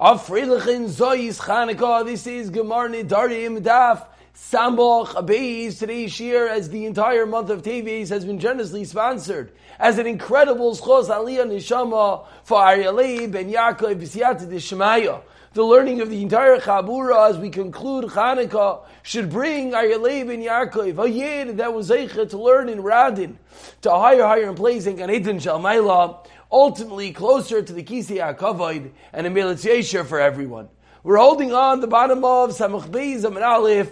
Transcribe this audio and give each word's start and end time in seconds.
Of 0.00 0.24
Friedlichen 0.28 0.86
Zoyis 0.86 1.40
Chanukah, 1.40 2.04
this 2.04 2.24
is 2.28 2.52
Gemar 2.52 2.88
Nidarim 2.88 3.60
Daf 3.60 4.06
Samboch 4.32 5.08
Abeis. 5.08 5.80
Today's 5.80 6.20
year, 6.20 6.46
as 6.46 6.68
the 6.68 6.86
entire 6.86 7.26
month 7.26 7.50
of 7.50 7.62
Teves 7.62 8.10
has 8.10 8.24
been 8.24 8.38
generously 8.38 8.84
sponsored 8.84 9.50
as 9.76 9.98
an 9.98 10.06
incredible 10.06 10.76
Schos 10.76 11.08
Aliyah 11.08 11.48
Nishama 11.48 12.24
for 12.44 12.60
Aryalei 12.60 13.28
Ben 13.28 13.50
Yaakov 13.50 14.00
B'siyata 14.00 14.46
Deshemaya. 14.46 15.20
The 15.54 15.64
learning 15.64 16.00
of 16.00 16.10
the 16.10 16.22
entire 16.22 16.58
Chabura 16.58 17.30
as 17.30 17.38
we 17.38 17.50
conclude 17.50 18.04
Chanukah 18.04 18.82
should 19.02 19.28
bring 19.28 19.72
Aryalei 19.72 20.24
Ben 20.24 20.40
Yaakov, 20.40 21.04
a 21.04 21.10
yid 21.10 21.56
that 21.56 21.74
was 21.74 21.90
Eicha 21.90 22.30
to 22.30 22.38
learn 22.38 22.68
in 22.68 22.84
Radin, 22.84 23.34
to 23.80 23.92
a 23.92 23.98
higher, 23.98 24.22
higher 24.22 24.52
place 24.52 24.86
in 24.86 24.94
Gan 24.94 25.10
Eden 25.10 25.38
Shalmaila, 25.38 26.24
ultimately 26.50 27.12
closer 27.12 27.62
to 27.62 27.72
the 27.72 27.82
Kisi 27.82 28.16
HaKavod 28.16 28.90
and 29.12 29.26
a 29.26 29.30
Melitz 29.30 30.06
for 30.06 30.20
everyone. 30.20 30.68
We're 31.02 31.18
holding 31.18 31.52
on 31.52 31.80
the 31.80 31.86
bottom 31.86 32.24
of 32.24 32.50
Samach 32.50 32.88
Beis 32.88 33.24
Amid 33.24 33.42
Aleph, 33.42 33.90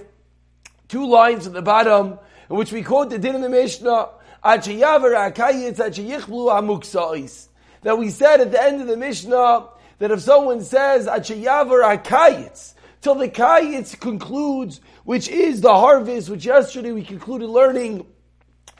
two 0.88 1.06
lines 1.06 1.46
at 1.46 1.52
the 1.52 1.62
bottom, 1.62 2.18
in 2.50 2.56
which 2.56 2.72
we 2.72 2.82
quote 2.82 3.10
the 3.10 3.18
din 3.18 3.34
of 3.34 3.42
the 3.42 3.48
Mishnah, 3.48 4.10
that 4.44 4.66
we 7.98 8.10
said 8.10 8.40
at 8.40 8.52
the 8.52 8.62
end 8.62 8.80
of 8.80 8.86
the 8.86 8.96
Mishnah, 8.96 9.68
that 9.98 10.10
if 10.10 10.20
someone 10.20 10.62
says, 10.62 11.06
Achayavar 11.06 11.96
Akayitz, 11.96 12.74
till 13.00 13.14
the 13.16 13.28
Kayitz 13.28 13.98
concludes, 13.98 14.80
which 15.04 15.28
is 15.28 15.60
the 15.60 15.74
harvest, 15.74 16.28
which 16.28 16.44
yesterday 16.44 16.92
we 16.92 17.02
concluded 17.02 17.48
learning 17.48 18.06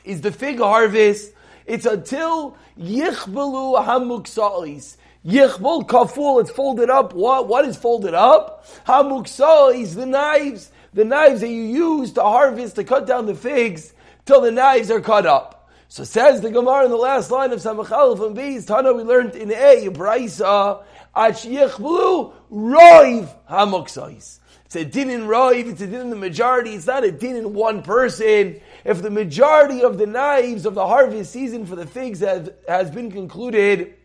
is 0.03 0.21
the 0.21 0.31
fig 0.31 0.59
harvest, 0.59 1.33
it's 1.67 1.85
until 1.85 2.55
Yichbelu 2.79 3.85
Hamuksa'is. 3.85 4.95
Yichbel 5.25 5.85
kaful, 5.85 6.39
it's 6.39 6.49
folded 6.49 6.89
up. 6.89 7.13
What, 7.13 7.47
what 7.47 7.65
is 7.65 7.75
folded 7.75 8.13
up? 8.13 8.65
Hamuksa'is, 8.85 9.93
the 9.93 10.05
knives, 10.05 10.71
the 10.93 11.03
knives 11.03 11.41
that 11.41 11.49
you 11.49 11.63
use 11.63 12.13
to 12.13 12.21
harvest, 12.21 12.75
to 12.77 12.85
cut 12.85 13.05
down 13.05 13.25
the 13.25 13.35
figs, 13.35 13.93
till 14.25 14.39
the 14.39 14.51
knives 14.51 14.89
are 14.89 15.01
cut 15.01 15.25
up. 15.25 15.69
So 15.89 16.03
says 16.03 16.41
the 16.41 16.51
Gemara 16.51 16.85
in 16.85 16.91
the 16.91 16.97
last 16.97 17.31
line 17.31 17.51
of 17.51 17.59
Samachal 17.59 18.17
from 18.17 18.35
Beis, 18.35 18.65
Tana 18.65 18.93
we 18.93 19.03
learned 19.03 19.35
in 19.35 19.51
A, 19.51 19.87
Braisa, 19.89 20.83
Ach 21.15 21.33
Yichbelu 21.33 22.33
Roiv 22.51 23.29
Hamuksa'is. 23.49 24.39
It's 24.65 24.75
a 24.75 24.83
din 24.83 25.09
in 25.09 25.21
Roiv, 25.21 25.71
it's 25.71 25.81
a 25.81 25.87
din 25.87 26.01
in 26.01 26.09
the 26.09 26.17
majority, 26.17 26.71
it's 26.71 26.87
not 26.87 27.05
a 27.05 27.11
din 27.11 27.37
in 27.37 27.53
one 27.53 27.83
person 27.83 28.59
if 28.87 29.01
the 29.01 29.09
majority 29.09 29.83
of 29.83 29.97
the 29.97 30.07
knives 30.07 30.65
of 30.65 30.73
the 30.73 30.87
harvest 30.87 31.33
season 31.33 31.65
for 31.65 31.75
the 31.75 31.85
figs 31.85 32.21
have, 32.21 32.53
has 32.69 32.89
been 32.89 33.11
concluded, 33.11 33.95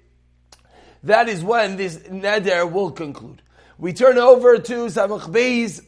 that 1.04 1.28
is 1.28 1.44
when 1.44 1.76
this 1.76 1.98
neder 1.98 2.70
will 2.70 2.90
conclude. 2.90 3.42
We 3.78 3.92
turn 3.92 4.18
over 4.18 4.58
to 4.58 4.74
Samach 4.86 5.30
Beis, 5.30 5.84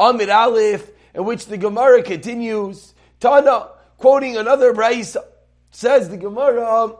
Amid 0.00 0.30
Aleph, 0.30 0.90
in 1.14 1.24
which 1.24 1.46
the 1.46 1.56
Gemara 1.56 2.02
continues. 2.02 2.92
Tana, 3.20 3.68
quoting 3.98 4.36
another 4.36 4.74
Braisa, 4.74 5.22
says 5.70 6.08
the 6.08 6.16
Gemara, 6.16 6.96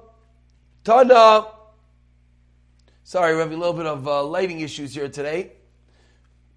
Tana, 0.84 1.46
sorry, 3.02 3.34
we're 3.34 3.40
having 3.40 3.56
a 3.56 3.60
little 3.60 3.74
bit 3.74 3.86
of 3.86 4.06
uh, 4.06 4.22
lighting 4.22 4.60
issues 4.60 4.94
here 4.94 5.08
today. 5.08 5.50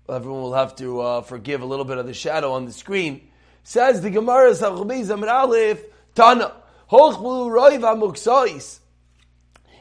Everyone 0.07 0.43
will 0.43 0.53
have 0.53 0.75
to 0.75 1.01
uh, 1.01 1.21
forgive 1.21 1.63
a 1.63 1.65
little 1.65 1.85
bit 1.85 1.97
of 1.97 2.05
the 2.05 2.13
shadow 2.13 2.51
on 2.51 2.65
the 2.65 2.73
screen. 2.73 3.29
Says 3.63 4.01
the 4.01 4.09
Gemara 4.09 4.51
Sachubei 4.51 5.05
Zamir 5.05 5.31
Aleph 5.31 5.83
Tana 6.13 6.53
Hochblu 6.91 7.49
Roiv 7.49 7.81
Amuksais. 7.81 8.79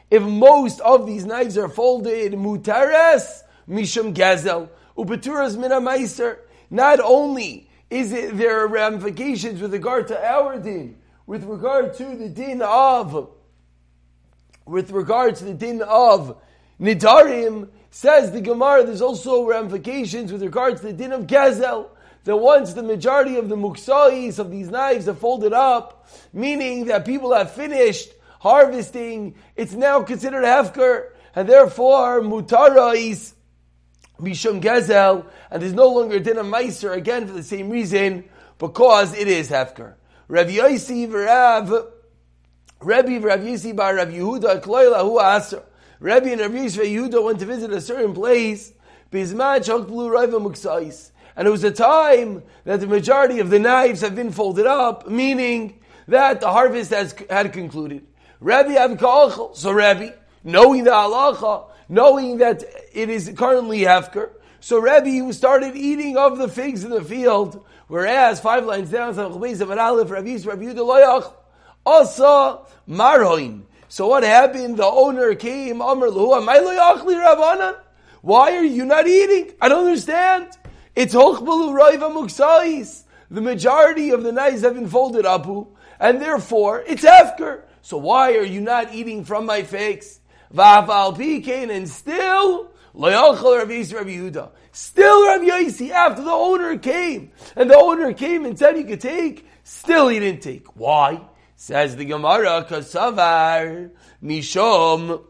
If 0.09 0.23
most 0.23 0.79
of 0.81 1.05
these 1.05 1.25
knives 1.25 1.57
are 1.57 1.67
folded, 1.67 2.33
mutares 2.33 3.41
mishum 3.67 4.13
gazel 4.13 4.69
upeturas 4.97 5.57
mina 5.57 5.81
meister. 5.81 6.39
Not 6.69 6.99
only 6.99 7.69
is 7.89 8.11
it 8.11 8.37
there 8.37 8.59
are 8.61 8.67
ramifications 8.67 9.61
with 9.61 9.73
regard 9.73 10.07
to 10.07 10.25
our 10.25 10.59
din, 10.59 10.97
with 11.25 11.43
regard 11.43 11.93
to 11.95 12.15
the 12.15 12.29
din 12.29 12.61
of, 12.61 13.29
with 14.65 14.91
regard 14.91 15.35
to 15.37 15.45
the 15.45 15.53
din 15.53 15.81
of 15.81 16.37
nidarim, 16.79 17.69
says 17.91 18.31
the 18.31 18.41
Gemara. 18.41 18.83
There's 18.83 19.01
also 19.01 19.45
ramifications 19.45 20.31
with 20.31 20.41
regard 20.41 20.77
to 20.77 20.83
the 20.83 20.93
din 20.93 21.11
of 21.11 21.27
gazel 21.27 21.87
that 22.23 22.37
once 22.37 22.73
the 22.73 22.83
majority 22.83 23.37
of 23.37 23.49
the 23.49 23.55
muksais 23.55 24.39
of 24.39 24.49
these 24.49 24.69
knives 24.69 25.07
are 25.07 25.13
folded 25.13 25.53
up, 25.53 26.07
meaning 26.31 26.85
that 26.85 27.05
people 27.05 27.33
have 27.33 27.51
finished 27.51 28.09
harvesting, 28.39 29.35
it's 29.55 29.73
now 29.73 30.01
considered 30.03 30.43
hefker, 30.43 31.09
and 31.35 31.47
therefore 31.49 32.21
mutara 32.21 32.95
is 32.95 33.33
mishum 34.19 34.61
gezel, 34.61 35.25
and 35.51 35.61
there's 35.61 35.73
no 35.73 35.87
longer 35.87 36.19
din 36.19 36.37
of 36.37 36.45
meiser 36.45 36.95
again 36.95 37.27
for 37.27 37.33
the 37.33 37.43
same 37.43 37.69
reason, 37.69 38.23
because 38.57 39.13
it 39.17 39.27
is 39.27 39.49
hefker. 39.49 39.95
Rav 40.27 40.47
Yossi 40.47 41.07
v'Rav 41.07 41.91
Rabbi 42.79 43.17
Rav 43.17 43.39
Yossi 43.39 43.77
Rav 43.77 44.07
Yehuda 44.09 45.01
hu 45.01 45.19
aser. 45.21 45.63
Rabbi 45.99 46.29
and 46.29 46.41
Rav 46.41 46.51
Yossi 46.51 46.95
Yehuda 46.95 47.23
went 47.23 47.39
to 47.39 47.45
visit 47.45 47.71
a 47.71 47.81
certain 47.81 48.13
place. 48.13 48.73
Bizman 49.11 49.63
chok 49.63 49.87
raiva 49.87 50.41
muksais. 50.41 51.11
And 51.35 51.47
it 51.47 51.51
was 51.51 51.63
a 51.63 51.71
time 51.71 52.43
that 52.65 52.79
the 52.79 52.87
majority 52.87 53.39
of 53.39 53.49
the 53.49 53.59
knives 53.59 54.01
have 54.01 54.15
been 54.15 54.31
folded 54.31 54.65
up, 54.65 55.09
meaning 55.09 55.79
that 56.07 56.41
the 56.41 56.51
harvest 56.51 56.91
has 56.91 57.15
had 57.29 57.53
concluded. 57.53 58.05
Rabbi 58.39 58.75
Avka'achal, 58.75 59.55
so 59.55 59.71
Rabbi, 59.71 60.09
knowing 60.43 60.83
the 60.83 60.91
halacha, 60.91 61.69
knowing 61.89 62.37
that 62.37 62.63
it 62.93 63.09
is 63.09 63.31
currently 63.35 63.79
hefker, 63.79 64.31
so 64.59 64.79
Rabbi 64.79 65.29
started 65.31 65.75
eating 65.75 66.17
of 66.17 66.37
the 66.37 66.47
figs 66.47 66.83
in 66.83 66.89
the 66.89 67.03
field, 67.03 67.65
whereas 67.87 68.39
five 68.39 68.65
lines 68.65 68.91
down, 68.91 69.17
Asa 71.85 72.59
Marhoin. 72.87 73.63
So 73.89 74.07
what 74.07 74.23
happened? 74.23 74.77
The 74.77 74.85
owner 74.85 75.35
came, 75.35 75.81
Amr 75.81 76.09
Why 78.21 78.55
are 78.55 78.63
you 78.63 78.85
not 78.85 79.07
eating? 79.07 79.53
I 79.61 79.69
don't 79.69 79.85
understand. 79.85 80.47
It's 80.95 81.15
hochbalu 81.15 81.73
roiva 81.73 82.11
muksais. 82.13 83.03
The 83.31 83.41
majority 83.41 84.11
of 84.11 84.23
the 84.23 84.31
knives 84.31 84.61
have 84.61 84.75
been 84.75 84.87
folded 84.87 85.25
and 85.99 86.21
therefore 86.21 86.83
it's 86.85 87.03
hefker. 87.03 87.61
So 87.81 87.97
why 87.97 88.35
are 88.35 88.43
you 88.43 88.61
not 88.61 88.93
eating 88.93 89.25
from 89.25 89.45
my 89.45 89.63
fakes? 89.63 90.19
Va'afal 90.53 91.17
pikein, 91.17 91.71
and 91.71 91.89
still 91.89 92.71
loyachal 92.95 93.57
Rav 93.57 93.67
Yehuda. 93.67 94.51
Still 94.71 95.25
Rav 95.25 95.41
Yisi, 95.41 95.89
after 95.89 96.23
the 96.23 96.31
owner 96.31 96.77
came, 96.77 97.31
and 97.55 97.69
the 97.69 97.75
owner 97.75 98.13
came 98.13 98.45
and 98.45 98.57
said 98.57 98.75
he 98.75 98.83
could 98.83 99.01
take, 99.01 99.47
still 99.63 100.09
he 100.09 100.19
didn't 100.19 100.43
take. 100.43 100.75
Why? 100.75 101.21
Says 101.55 101.95
the 101.95 102.05
Gemara, 102.05 102.65
kasavar 102.69 103.91
mishom 104.23 105.23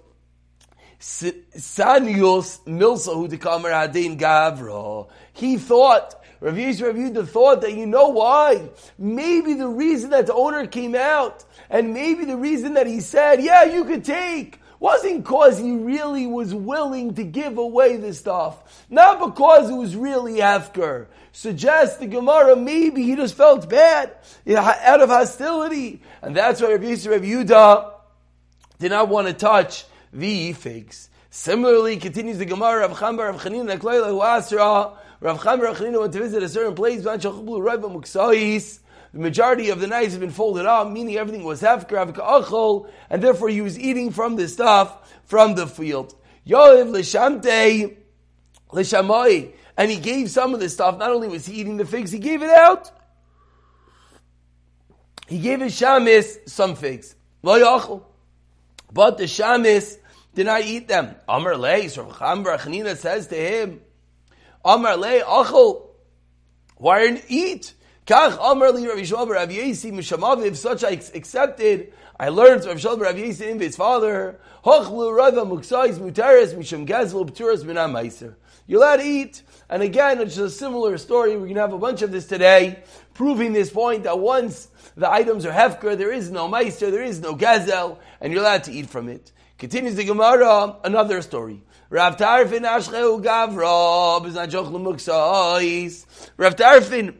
Sanius 1.04 2.62
Milsahu 2.66 3.28
Dekamer 3.28 3.72
Hadin 3.72 4.18
Gavra. 4.18 5.10
He 5.34 5.58
thought, 5.58 6.24
Rav 6.40 6.56
Yisrael 6.56 7.16
Rav 7.16 7.30
thought 7.30 7.62
that 7.62 7.74
you 7.74 7.86
know 7.86 8.10
why? 8.10 8.70
Maybe 8.98 9.54
the 9.54 9.68
reason 9.68 10.12
that 10.12 10.28
the 10.28 10.34
owner 10.34 10.68
came 10.68 10.96
out, 10.96 11.44
and 11.70 11.94
maybe 11.94 12.26
the 12.26 12.38
reason 12.38 12.76
that 12.76 12.88
he 12.88 13.00
said, 13.00 13.42
yeah, 13.42 13.64
you 13.64 13.86
could 13.86 14.06
take, 14.06 14.60
wasn't 14.80 15.24
because 15.24 15.58
he 15.58 15.72
really 15.72 16.28
was 16.28 16.54
willing 16.54 17.16
to 17.16 17.24
give 17.24 17.58
away 17.58 17.96
the 17.96 18.14
stuff. 18.14 18.86
Not 18.90 19.20
because 19.20 19.70
it 19.70 19.76
was 19.76 19.96
really 19.96 20.40
Hefker. 20.40 21.08
Suggests 21.32 21.98
the 21.98 22.08
Gemara, 22.08 22.56
maybe 22.56 23.04
he 23.04 23.16
just 23.16 23.36
felt 23.36 23.70
bad, 23.70 24.12
out 24.56 25.02
of 25.02 25.10
hostility. 25.10 26.02
And 26.22 26.36
that's 26.36 26.62
why 26.62 26.74
Rav 26.74 26.82
Yisrael 26.82 27.26
Yehuda 27.26 27.92
did 28.80 28.90
not 28.90 29.08
want 29.08 29.28
to 29.28 29.34
touch 29.34 29.86
the 30.12 30.52
figs. 30.52 31.10
Similarly, 31.30 31.98
continues 31.98 32.38
the 32.38 32.46
Gemara 32.46 32.86
of 32.86 32.98
Chambar 32.98 33.30
of 33.30 33.42
Chanina 33.42 33.80
Neklayla 33.80 34.08
who 34.08 34.22
her, 34.60 34.98
Rav 35.24 35.40
Chambar 35.40 35.72
of 35.72 35.80
went 35.80 36.12
to 36.12 36.20
visit 36.20 36.44
a 36.44 36.50
certain 36.50 36.76
place, 36.76 37.02
the 37.04 38.80
majority 39.14 39.70
of 39.70 39.80
the 39.80 39.88
knives 39.88 40.12
have 40.12 40.20
been 40.20 40.32
folded 40.32 40.66
up, 40.66 40.92
meaning 40.92 41.16
everything 41.16 41.46
was 41.46 41.62
hefker, 41.62 42.90
and 43.10 43.24
therefore 43.24 43.48
he 43.48 43.62
was 43.62 43.80
eating 43.80 44.12
from 44.12 44.36
the 44.36 44.50
stuff 44.50 45.14
from 45.24 45.56
the 45.56 45.66
field. 45.66 46.14
Yoiv 46.46 46.92
l'shamte 46.92 47.96
l'shamoi, 48.74 49.54
and 49.78 49.90
he 49.90 49.96
gave 49.98 50.30
some 50.30 50.54
of 50.54 50.60
the 50.60 50.68
stuff. 50.68 50.98
Not 50.98 51.12
only 51.12 51.30
was 51.30 51.46
he 51.46 51.62
eating 51.62 51.78
the 51.78 51.86
figs, 51.86 52.12
he 52.12 52.20
gave 52.20 52.44
it 52.44 52.50
out. 52.50 52.92
He 55.28 55.40
gave 55.40 55.62
his 55.62 55.80
shamis 55.80 56.50
some 56.50 56.76
figs. 56.76 57.16
But 57.42 59.18
the 59.18 59.24
shamis 59.24 60.00
did 60.36 60.48
not 60.48 60.64
eat 60.64 60.90
them. 60.90 61.16
Amar 61.30 61.56
lei, 61.56 61.88
so 61.88 62.08
Chambar 62.08 62.60
Chanina 62.60 62.98
says 62.98 63.28
to 63.28 63.36
him, 63.36 63.80
Amar 64.66 64.98
lei, 64.98 65.22
achol, 65.22 65.88
why 66.78 67.00
didn't 67.02 67.26
eat? 67.28 67.74
Kach 68.06 68.38
Amar 68.42 68.72
li 68.72 68.88
Rav 68.88 68.98
Yishmael 68.98 69.30
Rav 69.30 69.50
Yesi 69.50 69.92
Mishamaviv, 69.92 70.56
such 70.56 70.84
I 70.84 70.90
accepted, 70.90 71.94
I 72.20 72.30
learned 72.30 72.64
from 72.64 72.72
Rav 72.72 72.78
Yishmael 72.80 73.00
Rav 73.00 73.16
Yesi 73.16 73.52
and 73.52 73.62
his 73.62 73.76
father, 73.76 74.40
Hochlu 74.66 75.16
Rava 75.16 75.46
Muksais 75.46 75.98
Mutaris 76.00 76.54
Misham 76.54 76.88
Gazl 76.88 77.30
B'turas 77.30 77.64
B'nam 77.64 77.92
Meiser. 77.92 78.36
You're 78.68 78.82
allowed 78.82 78.98
to 78.98 79.04
eat. 79.04 79.42
And 79.70 79.82
again, 79.84 80.22
it's 80.22 80.38
a 80.38 80.50
similar 80.50 80.98
story. 80.98 81.32
We're 81.32 81.44
going 81.44 81.56
to 81.56 81.62
have 81.62 81.74
a 81.74 81.78
bunch 81.78 82.02
of 82.02 82.12
this 82.12 82.28
today, 82.28 82.84
proving 83.14 83.54
this 83.54 83.70
point 83.70 84.04
that 84.04 84.20
once 84.20 84.68
the 84.96 85.12
items 85.12 85.46
are 85.46 85.52
hefker, 85.52 85.98
there 85.98 86.12
is 86.12 86.32
no 86.32 86.48
meister, 86.48 86.92
there 86.92 87.04
is 87.04 87.20
no 87.20 87.36
gazel, 87.36 87.98
and 88.22 88.32
you're 88.32 88.42
allowed 88.42 88.64
to 88.66 88.72
eat 88.72 88.90
from 88.90 89.10
it. 89.10 89.32
Continues 89.58 89.96
the 89.96 90.04
Gemara, 90.04 90.78
another 90.84 91.22
story. 91.22 91.64
Rav 91.90 92.18
Tarfin 92.18 92.62
Ashcheu 92.62 93.24
Gavra, 93.24 94.22
Rav 96.38 96.56
Tarfin 96.56 97.16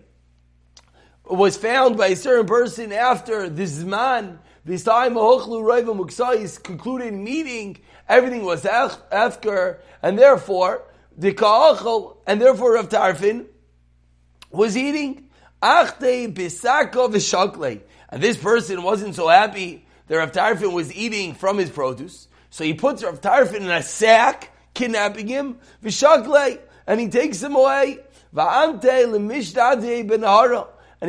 was 1.26 1.58
found 1.58 1.98
by 1.98 2.08
a 2.08 2.16
certain 2.16 2.46
person 2.46 2.92
after 2.92 3.50
this 3.50 3.80
man, 3.80 4.40
this 4.66 4.84
time 4.84 5.16
Ahochlu 5.16 5.64
Raiva 5.64 6.64
concluded 6.64 7.14
meeting, 7.14 7.78
everything 8.08 8.44
was 8.44 8.64
efker, 8.64 9.80
and 10.02 10.18
therefore, 10.18 10.84
the 11.18 11.34
Ka'achal, 11.34 12.18
and 12.26 12.42
therefore 12.42 12.74
Rav 12.74 12.90
Tarfin 12.90 13.46
was 14.52 14.76
eating 14.78 15.30
Achte 15.62 16.34
Bisako 16.34 17.12
Vishakle. 17.12 17.82
And 18.10 18.22
this 18.22 18.38
person 18.38 18.84
wasn't 18.84 19.16
so 19.16 19.28
happy 19.28 19.86
that 20.08 20.18
Rav 20.18 20.32
Tarfin 20.32 20.74
was 20.74 20.94
eating 20.94 21.34
from 21.34 21.58
his 21.58 21.70
produce. 21.70 22.28
So 22.50 22.64
he 22.64 22.74
puts 22.74 23.04
Rav 23.04 23.22
Tarfin 23.22 23.62
in 23.62 23.72
a 23.72 23.82
sack, 23.82 24.52
kidnapping 24.74 25.28
him, 25.28 25.58
Vishakle, 25.84 26.60
and 26.88 27.00
he 27.00 27.08
takes 27.08 27.42
him 27.42 27.56
away. 27.56 28.00
And 28.36 28.72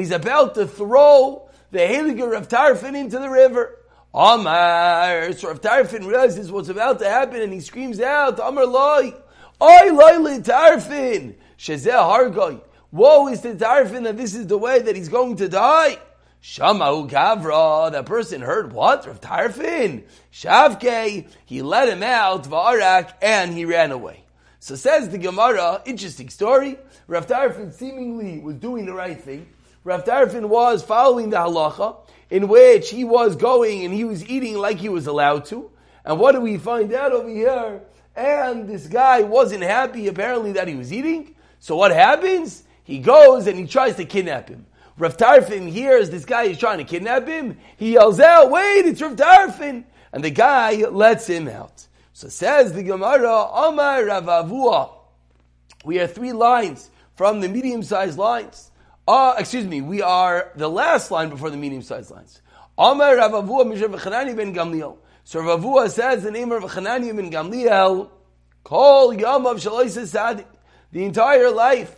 he's 0.00 0.10
about 0.10 0.54
to 0.54 0.66
throw 0.66 1.48
the 1.70 1.78
Heliger 1.78 2.36
of 2.36 2.48
Tarfin 2.48 2.96
into 2.96 3.18
the 3.18 3.28
river. 3.28 3.78
Amar. 4.14 5.32
So 5.32 5.48
Rav 5.48 5.60
Tarfin 5.60 6.06
realizes 6.06 6.52
what's 6.52 6.68
about 6.68 7.00
to 7.00 7.08
happen 7.08 7.40
and 7.40 7.52
he 7.52 7.60
screams 7.60 8.00
out, 8.00 8.38
Amar 8.38 8.64
loy, 8.64 9.12
Oy 9.60 9.92
loy 9.92 10.38
Tarfin, 10.38 11.34
shezeh 11.58 11.90
hargoy. 11.90 12.60
Woe 12.92 13.28
is 13.28 13.40
to 13.40 13.54
Tarfin 13.54 14.04
that 14.04 14.16
this 14.16 14.34
is 14.34 14.46
the 14.46 14.58
way 14.58 14.80
that 14.80 14.94
he's 14.94 15.08
going 15.08 15.36
to 15.36 15.48
die. 15.48 15.98
Shamau 16.44 17.08
Gavra, 17.10 17.90
that 17.90 18.04
person 18.04 18.42
heard 18.42 18.74
what? 18.74 19.06
Rav 19.06 19.18
Tarfin. 19.18 20.04
Shavke, 20.30 21.26
he 21.46 21.62
let 21.62 21.88
him 21.88 22.02
out, 22.02 22.44
Varak, 22.44 23.14
and 23.22 23.54
he 23.54 23.64
ran 23.64 23.92
away. 23.92 24.24
So 24.60 24.76
says 24.76 25.08
the 25.08 25.16
Gemara, 25.16 25.80
interesting 25.86 26.28
story. 26.28 26.76
Rav 27.06 27.26
Tarfin 27.26 27.72
seemingly 27.72 28.40
was 28.40 28.56
doing 28.56 28.84
the 28.84 28.92
right 28.92 29.18
thing. 29.18 29.48
Rav 29.84 30.04
Tarfin 30.04 30.50
was 30.50 30.82
following 30.82 31.30
the 31.30 31.38
halacha, 31.38 31.96
in 32.28 32.46
which 32.48 32.90
he 32.90 33.04
was 33.04 33.36
going 33.36 33.82
and 33.82 33.94
he 33.94 34.04
was 34.04 34.22
eating 34.28 34.58
like 34.58 34.76
he 34.76 34.90
was 34.90 35.06
allowed 35.06 35.46
to. 35.46 35.70
And 36.04 36.20
what 36.20 36.32
do 36.32 36.42
we 36.42 36.58
find 36.58 36.92
out 36.92 37.12
over 37.12 37.30
here? 37.30 37.80
And 38.14 38.68
this 38.68 38.86
guy 38.86 39.22
wasn't 39.22 39.62
happy 39.62 40.08
apparently 40.08 40.52
that 40.52 40.68
he 40.68 40.74
was 40.74 40.92
eating. 40.92 41.36
So 41.58 41.74
what 41.74 41.90
happens? 41.90 42.64
He 42.82 42.98
goes 42.98 43.46
and 43.46 43.58
he 43.58 43.66
tries 43.66 43.96
to 43.96 44.04
kidnap 44.04 44.50
him. 44.50 44.66
Rav 44.96 45.16
Tarfin 45.16 45.68
hears 45.68 46.10
this 46.10 46.24
guy 46.24 46.44
is 46.44 46.58
trying 46.58 46.78
to 46.78 46.84
kidnap 46.84 47.26
him. 47.26 47.58
He 47.76 47.94
yells 47.94 48.20
out, 48.20 48.50
wait, 48.50 48.86
it's 48.86 49.02
Rav 49.02 49.16
Tarfin. 49.16 49.84
And 50.12 50.22
the 50.22 50.30
guy 50.30 50.84
lets 50.88 51.26
him 51.26 51.48
out. 51.48 51.86
So 52.12 52.28
says 52.28 52.72
the 52.72 52.84
Gemara, 52.84 53.32
Amar 53.32 54.04
Rav 54.04 54.24
Avua. 54.26 54.90
We 55.84 55.98
are 55.98 56.06
three 56.06 56.32
lines 56.32 56.88
from 57.16 57.40
the 57.40 57.48
medium-sized 57.48 58.16
lines. 58.16 58.70
Uh, 59.06 59.34
excuse 59.36 59.66
me, 59.66 59.80
we 59.80 60.00
are 60.00 60.52
the 60.54 60.68
last 60.68 61.10
line 61.10 61.28
before 61.28 61.50
the 61.50 61.56
medium-sized 61.56 62.12
lines. 62.12 62.40
Amar 62.78 63.16
Rav 63.16 63.32
Avua 63.32 63.64
Mishav 63.64 63.98
Chanani 63.98 64.36
ben 64.36 64.54
Gamliel. 64.54 64.96
So 65.24 65.40
Rav 65.40 65.60
Avua 65.60 65.90
says 65.90 66.22
the 66.22 66.30
name 66.30 66.52
of 66.52 66.62
Chanani 66.62 67.14
ben 67.14 67.32
Gamliel, 67.32 68.10
Kol 68.62 69.12
Yom 69.12 69.46
of 69.46 69.56
Shalois 69.56 70.44
The 70.92 71.04
entire 71.04 71.50
life 71.50 71.96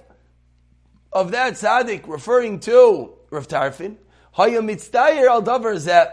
of 1.17 1.31
that 1.31 1.55
tzaddik, 1.55 2.07
referring 2.07 2.61
to 2.61 3.11
Rav 3.31 3.49
Tarfin, 3.49 3.97
Haya 4.33 4.59
al 4.59 5.43
davar 5.43 5.77
zeh. 5.77 6.13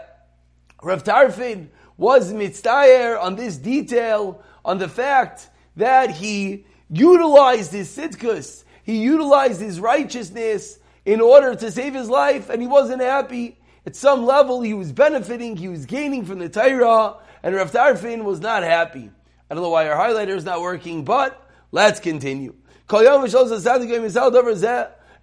Rav 0.82 1.04
Tarfin 1.04 1.68
was 1.98 2.32
mitzdayer 2.32 3.20
on 3.20 3.36
this 3.36 3.58
detail, 3.58 4.42
on 4.64 4.78
the 4.78 4.88
fact 4.88 5.50
that 5.76 6.10
he 6.10 6.64
utilized 6.88 7.70
his 7.72 7.94
sitkus, 7.94 8.64
he 8.82 9.02
utilized 9.02 9.60
his 9.60 9.78
righteousness 9.78 10.78
in 11.04 11.20
order 11.20 11.54
to 11.54 11.70
save 11.70 11.92
his 11.92 12.08
life, 12.08 12.48
and 12.48 12.62
he 12.62 12.66
wasn't 12.66 13.02
happy. 13.02 13.58
At 13.84 13.96
some 13.96 14.24
level, 14.24 14.62
he 14.62 14.72
was 14.72 14.90
benefiting, 14.90 15.58
he 15.58 15.68
was 15.68 15.84
gaining 15.84 16.24
from 16.24 16.38
the 16.38 16.48
Torah, 16.48 17.16
and 17.42 17.54
Rav 17.54 17.72
Tarfin 17.72 18.24
was 18.24 18.40
not 18.40 18.62
happy. 18.62 19.10
I 19.50 19.54
don't 19.54 19.62
know 19.62 19.68
why 19.68 19.86
our 19.86 19.96
highlighter 19.96 20.34
is 20.34 20.46
not 20.46 20.62
working, 20.62 21.04
but 21.04 21.46
let's 21.72 22.00
continue. 22.00 22.54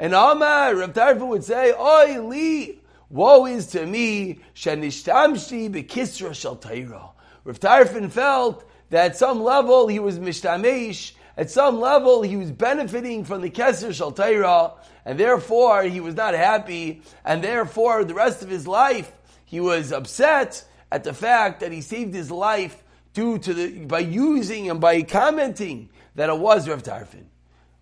And 0.01 0.15
Amar, 0.15 0.75
Rav 0.75 0.93
Tarfa 0.93 1.27
would 1.27 1.43
say, 1.43 2.17
li, 2.19 2.79
woe 3.09 3.45
is 3.45 3.67
to 3.67 3.85
me, 3.85 4.39
shenishtamshi 4.55 5.71
bekisra 5.71 6.33
shal 6.33 6.55
Torah. 6.55 7.11
Rav 7.43 7.59
Tarfin 7.59 8.09
felt 8.09 8.67
that 8.89 9.11
at 9.11 9.17
some 9.17 9.43
level 9.43 9.87
he 9.87 9.99
was 9.99 10.17
mishtamesh, 10.17 11.11
at 11.37 11.51
some 11.51 11.79
level 11.79 12.23
he 12.23 12.35
was 12.35 12.51
benefiting 12.51 13.23
from 13.23 13.41
the 13.41 13.49
kesser 13.49 13.93
shal 13.93 14.11
Torah, 14.11 14.73
and 15.05 15.19
therefore 15.19 15.83
he 15.83 15.99
was 15.99 16.15
not 16.15 16.33
happy, 16.33 17.03
and 17.23 17.43
therefore 17.43 18.03
the 18.03 18.15
rest 18.15 18.41
of 18.41 18.49
his 18.49 18.67
life 18.67 19.11
he 19.45 19.59
was 19.59 19.91
upset 19.91 20.63
at 20.91 21.03
the 21.03 21.13
fact 21.13 21.59
that 21.59 21.71
he 21.71 21.81
saved 21.81 22.13
his 22.13 22.31
life 22.31 22.83
due 23.13 23.37
to 23.37 23.53
the, 23.53 23.85
by 23.85 23.99
using 23.99 24.69
and 24.69 24.81
by 24.81 25.03
commenting 25.03 25.89
that 26.15 26.29
it 26.29 26.39
was 26.39 26.67
Rav 26.67 26.81
Tarfin. 26.81 27.25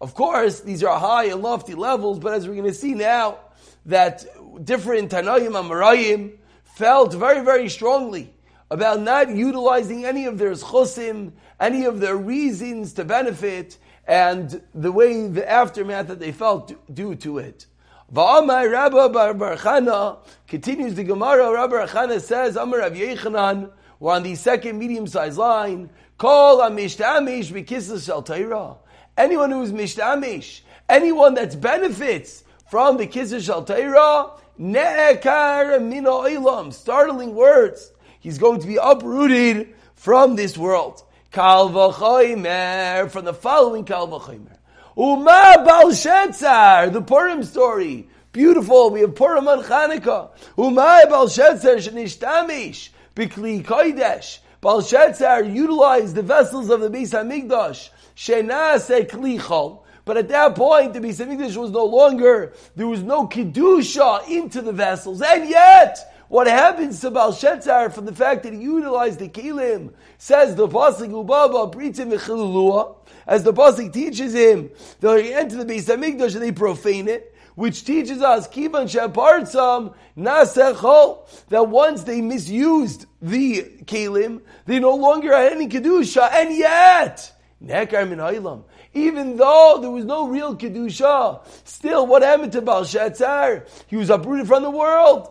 Of 0.02 0.14
course, 0.14 0.62
these 0.62 0.84
are 0.84 0.98
high 0.98 1.26
and 1.26 1.42
lofty 1.42 1.76
levels, 1.76 2.20
but 2.20 2.34
as 2.34 2.48
we're 2.48 2.56
going 2.56 2.66
to 2.68 2.74
see 2.74 2.94
now, 2.94 3.40
that 3.86 4.26
different 4.64 5.12
Tanoim 5.12 5.52
Amarayim 5.52 6.38
felt 6.64 7.14
very, 7.14 7.44
very 7.44 7.68
strongly 7.68 8.34
about 8.72 9.02
not 9.02 9.30
utilizing 9.30 10.06
any 10.06 10.26
of 10.26 10.38
their 10.38 10.52
chosim, 10.52 11.34
any 11.60 11.86
of 11.86 12.00
their 12.00 12.16
reasons 12.16 12.94
to 12.94 13.04
benefit, 13.04 13.78
and 14.08 14.62
the 14.74 14.92
way, 14.92 15.28
the 15.28 15.50
aftermath 15.50 16.08
that 16.08 16.20
they 16.20 16.32
felt 16.32 16.72
due 16.94 17.16
to 17.16 17.40
it. 17.40 17.66
Va'amai 18.14 18.72
Rabba 18.72 19.10
Bar 19.10 20.18
continues 20.48 20.96
the 20.96 21.04
Gemara. 21.04 21.52
Rabbi 21.52 21.76
Barchana 21.76 22.20
says, 22.22 22.56
Amar 22.56 22.80
Rav 22.80 22.94
Yechanan, 22.94 23.72
we're 24.00 24.14
on 24.14 24.24
the 24.24 24.36
second 24.36 24.80
medium-sized 24.80 25.38
line. 25.38 25.90
Kol 26.20 26.58
Amishtamish 26.58 27.48
B'Kisas 27.48 28.06
Shal 28.06 28.22
Torah. 28.22 28.76
Anyone 29.18 29.52
who 29.52 29.62
is 29.62 29.72
mishtamish, 29.72 30.60
anyone 30.90 31.34
that 31.36 31.62
benefits 31.62 32.44
from 32.70 32.98
the 32.98 33.08
Kizzah 33.08 33.42
Shal 33.42 33.64
Torah, 33.64 34.32
ne'ekar 34.60 35.82
mino 35.82 36.24
ilam, 36.24 36.74
startling 36.74 37.34
words. 37.36 37.90
He's 38.20 38.38
going 38.38 38.60
to 38.60 38.68
be 38.68 38.76
uprooted 38.76 39.74
from 39.96 40.36
this 40.36 40.58
world. 40.58 41.02
Kal 41.32 41.70
v'choymer, 41.70 43.10
from 43.10 43.24
the 43.24 43.34
following 43.34 43.86
Kal 43.86 44.10
v'choymer. 44.10 44.58
Uma 44.98 45.64
Bal 45.66 45.92
Shetzar, 45.92 46.92
the 46.92 47.02
Purim 47.02 47.44
story. 47.44 48.10
Beautiful. 48.34 48.90
We 48.90 49.00
have 49.02 49.16
Purim 49.16 49.48
on 49.48 49.64
Chanukah. 49.64 50.32
Uma 50.58 51.06
Bal 51.10 51.28
Shetzar 51.28 51.78
shenishtamish 51.78 52.90
b'kli 53.16 53.64
kodesh. 53.64 54.40
Bal 54.62 54.82
Shetzar 54.82 55.54
utilized 55.54 56.16
the 56.16 56.22
vessels 56.22 56.70
of 56.70 56.82
the 56.82 56.90
Beis 56.90 57.14
Hamikdash 57.14 57.90
Shenase 58.16 59.10
klichol. 59.10 59.84
But 60.04 60.18
at 60.18 60.28
that 60.30 60.56
point, 60.56 60.94
the 60.94 61.00
Beis 61.00 61.26
Hamikdash 61.26 61.56
was 61.56 61.72
no 61.72 61.86
longer, 61.86 62.54
there 62.76 62.88
was 62.88 63.02
no 63.02 63.26
kedusha 63.26 64.28
into 64.28 64.62
the 64.62 64.74
vessels. 64.74 65.22
And 65.22 65.48
yet, 65.50 66.14
what 66.28 66.48
happens 66.48 67.00
to 67.02 67.12
Balshetzar 67.12 67.94
from 67.94 68.06
the 68.06 68.14
fact 68.14 68.44
that 68.44 68.52
he 68.52 68.60
utilized 68.60 69.20
the 69.20 69.30
kilim, 69.30 69.94
says 70.18 70.56
the 70.56 70.68
Pasik 70.68 71.10
Ubaba, 71.10 71.74
Britzim 71.74 72.12
Mechilulua, 72.12 72.98
as 73.28 73.44
the 73.44 73.54
Pasik 73.54 73.94
teaches 73.94 74.34
him, 74.34 74.72
they 75.00 75.34
enter 75.34 75.64
the 75.64 75.74
Beis 75.74 75.86
Hamikdash 75.86 76.34
and 76.34 76.44
they 76.44 76.52
profane 76.52 77.08
it, 77.08 77.34
which 77.60 77.84
teaches 77.84 78.22
us, 78.22 78.48
Kivan 78.48 78.88
Shapartsam 78.88 79.94
Nasechol, 80.18 81.28
that 81.50 81.68
once 81.68 82.04
they 82.04 82.22
misused 82.22 83.06
the 83.22 83.64
kilim, 83.84 84.40
they 84.66 84.80
no 84.80 84.96
longer 84.96 85.36
had 85.36 85.52
any 85.52 85.68
kedusha, 85.68 86.32
and 86.32 86.56
yet, 86.56 87.34
Nekar 87.62 88.08
min 88.08 88.20
Hailam. 88.20 88.64
Even 88.94 89.36
though 89.36 89.80
there 89.82 89.92
was 89.92 90.06
no 90.06 90.28
real 90.28 90.56
Kedusha, 90.56 91.42
still 91.66 92.08
what 92.08 92.22
happened 92.24 92.54
to 92.54 92.62
Baal 92.62 92.84
Shetzar? 92.84 93.68
He 93.88 93.98
was 93.98 94.10
uprooted 94.10 94.48
from 94.48 94.64
the 94.64 94.72
world. 94.72 95.30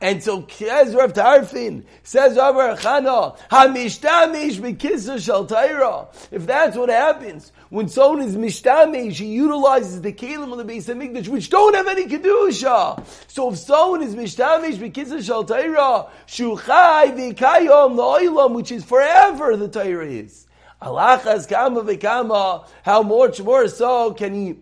And 0.00 0.22
so 0.22 0.46
says 0.48 0.94
Rav 0.94 1.12
Tarfin, 1.12 1.84
says 2.02 2.36
Rav 2.36 2.78
Chana, 2.78 3.36
Hamishtamish 3.50 5.48
Torah. 5.48 6.08
If 6.30 6.46
that's 6.46 6.76
what 6.76 6.88
happens, 6.88 7.52
when 7.70 7.88
someone 7.88 8.22
is 8.22 8.36
mishtamish, 8.36 9.14
he 9.14 9.26
utilizes 9.26 10.02
the 10.02 10.12
kelim 10.12 10.52
of 10.52 10.58
the 10.58 10.64
Beis 10.64 10.92
Hamikdash, 10.92 11.28
which 11.28 11.50
don't 11.50 11.74
have 11.74 11.88
any 11.88 12.06
kedusha. 12.06 13.04
So 13.28 13.50
if 13.52 13.58
someone 13.58 14.02
is 14.02 14.14
mishtamish 14.14 14.76
b'kisser 14.76 15.22
shal 15.24 15.44
Torah, 15.44 16.08
shuchai 16.26 17.34
v'kayom 17.34 17.94
lo'ilam, 17.94 18.54
which 18.54 18.72
is 18.72 18.84
forever 18.84 19.56
the 19.56 19.68
Torah 19.68 20.06
is. 20.06 20.46
Alachas 20.80 21.48
kama 21.48 21.82
v'kama, 21.82 22.66
how 22.82 23.02
much 23.02 23.40
more 23.40 23.68
so 23.68 24.12
can 24.12 24.34
he 24.34 24.56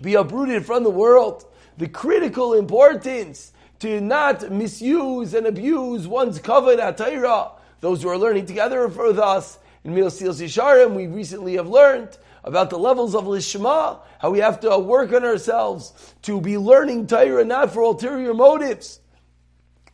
be 0.00 0.14
uprooted 0.14 0.64
from 0.64 0.82
the 0.82 0.90
world? 0.90 1.44
The 1.78 1.88
critical 1.88 2.54
importance 2.54 3.52
to 3.82 4.00
not 4.00 4.48
misuse 4.48 5.34
and 5.34 5.44
abuse 5.44 6.06
one's 6.06 6.38
covenant 6.38 6.78
at 6.78 6.96
Torah. 6.96 7.50
Those 7.80 8.00
who 8.00 8.10
are 8.10 8.16
learning 8.16 8.46
together 8.46 8.86
with 8.86 9.18
us 9.18 9.58
in 9.82 9.92
Mesilas 9.92 10.40
Yesharim, 10.40 10.94
we 10.94 11.08
recently 11.08 11.56
have 11.56 11.68
learned 11.68 12.16
about 12.44 12.70
the 12.70 12.78
levels 12.78 13.16
of 13.16 13.24
Lishma, 13.24 13.98
how 14.20 14.30
we 14.30 14.38
have 14.38 14.60
to 14.60 14.78
work 14.78 15.12
on 15.12 15.24
ourselves 15.24 16.14
to 16.22 16.40
be 16.40 16.56
learning 16.58 17.08
Torah 17.08 17.44
not 17.44 17.72
for 17.72 17.82
ulterior 17.82 18.32
motives. 18.34 19.00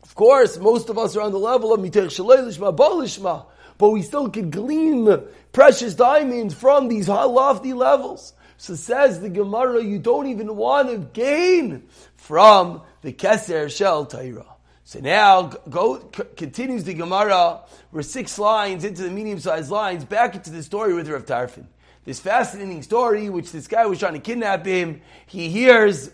Of 0.02 0.14
course, 0.14 0.58
most 0.58 0.90
of 0.90 0.98
us 0.98 1.16
are 1.16 1.22
on 1.22 1.32
the 1.32 1.38
level 1.38 1.72
of 1.72 1.80
Mitech 1.80 2.08
Shalei 2.08 2.40
Lishma, 2.40 2.76
Lishma, 2.76 3.46
but 3.78 3.88
we 3.88 4.02
still 4.02 4.28
can 4.28 4.50
glean 4.50 5.18
precious 5.52 5.94
diamonds 5.94 6.52
from 6.52 6.88
these 6.88 7.06
high 7.06 7.24
lofty 7.24 7.72
levels. 7.72 8.34
So 8.58 8.74
says 8.74 9.20
the 9.20 9.30
Gemara, 9.30 9.82
you 9.82 9.98
don't 9.98 10.26
even 10.26 10.56
want 10.56 10.90
to 10.90 10.98
gain 10.98 11.84
from 12.16 12.82
the 13.02 13.12
Keser 13.12 13.74
Shel 13.74 14.06
Torah. 14.06 14.46
So 14.84 15.00
now 15.00 15.42
go 15.68 15.98
continues 16.36 16.84
the 16.84 16.94
Gemara. 16.94 17.60
We're 17.92 18.02
six 18.02 18.38
lines 18.38 18.84
into 18.84 19.02
the 19.02 19.10
medium-sized 19.10 19.70
lines, 19.70 20.04
back 20.04 20.34
into 20.34 20.50
the 20.50 20.62
story 20.62 20.94
with 20.94 21.08
Rav 21.08 21.26
Tarfin. 21.26 21.66
This 22.04 22.20
fascinating 22.20 22.82
story, 22.82 23.28
which 23.28 23.52
this 23.52 23.66
guy 23.66 23.84
was 23.84 23.98
trying 23.98 24.14
to 24.14 24.18
kidnap 24.18 24.64
him, 24.64 25.02
he 25.26 25.50
hears 25.50 26.10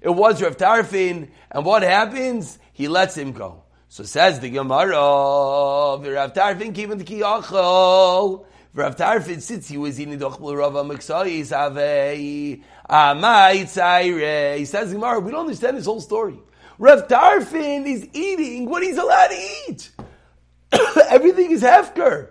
it 0.00 0.08
was 0.08 0.42
Rav 0.42 0.56
Tarfin, 0.56 1.28
and 1.50 1.64
what 1.64 1.82
happens? 1.82 2.58
He 2.72 2.88
lets 2.88 3.16
him 3.16 3.32
go. 3.32 3.64
So 3.88 4.04
says 4.04 4.40
the 4.40 4.50
Gemara, 4.50 4.90
Rav 4.90 6.32
Tarfin 6.32 6.74
came 6.74 6.92
in 6.92 6.98
the 6.98 7.04
Kiyachol. 7.04 8.46
Rav 8.74 8.96
Tarfin 8.96 9.40
sits, 9.40 9.68
he 9.68 9.78
was 9.78 10.00
eating 10.00 10.18
Dochbul 10.18 10.58
Rav 10.58 10.72
Amiksayis 10.72 11.52
Avei. 11.52 12.60
Amai 12.90 13.62
Tzaire. 13.62 14.58
He 14.58 14.64
says, 14.64 14.92
Gemara, 14.92 15.20
we 15.20 15.30
don't 15.30 15.42
understand 15.42 15.76
this 15.76 15.86
whole 15.86 16.00
story. 16.00 16.40
Rav 16.78 17.06
Tarfin 17.06 17.86
is 17.86 18.08
eating 18.12 18.68
what 18.68 18.82
he's 18.82 18.98
allowed 18.98 19.28
to 19.28 19.48
eat. 19.68 19.90
Everything 21.08 21.52
is 21.52 21.62
hefker. 21.62 22.30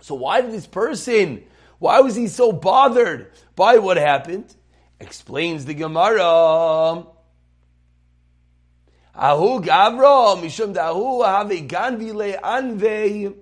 So 0.00 0.14
why 0.14 0.40
did 0.40 0.52
this 0.52 0.66
person, 0.66 1.44
why 1.78 2.00
was 2.00 2.14
he 2.14 2.28
so 2.28 2.52
bothered 2.52 3.30
by 3.54 3.76
what 3.76 3.98
happened? 3.98 4.54
Explains 4.98 5.66
the 5.66 5.74
Gemara. 5.74 7.04
Ahu 9.14 9.60
Gavra, 9.60 10.40
Mishum 10.40 10.74
Dahu, 10.74 11.26
Have 11.26 11.48
Ganvile 11.68 12.40
Anve 12.40 13.34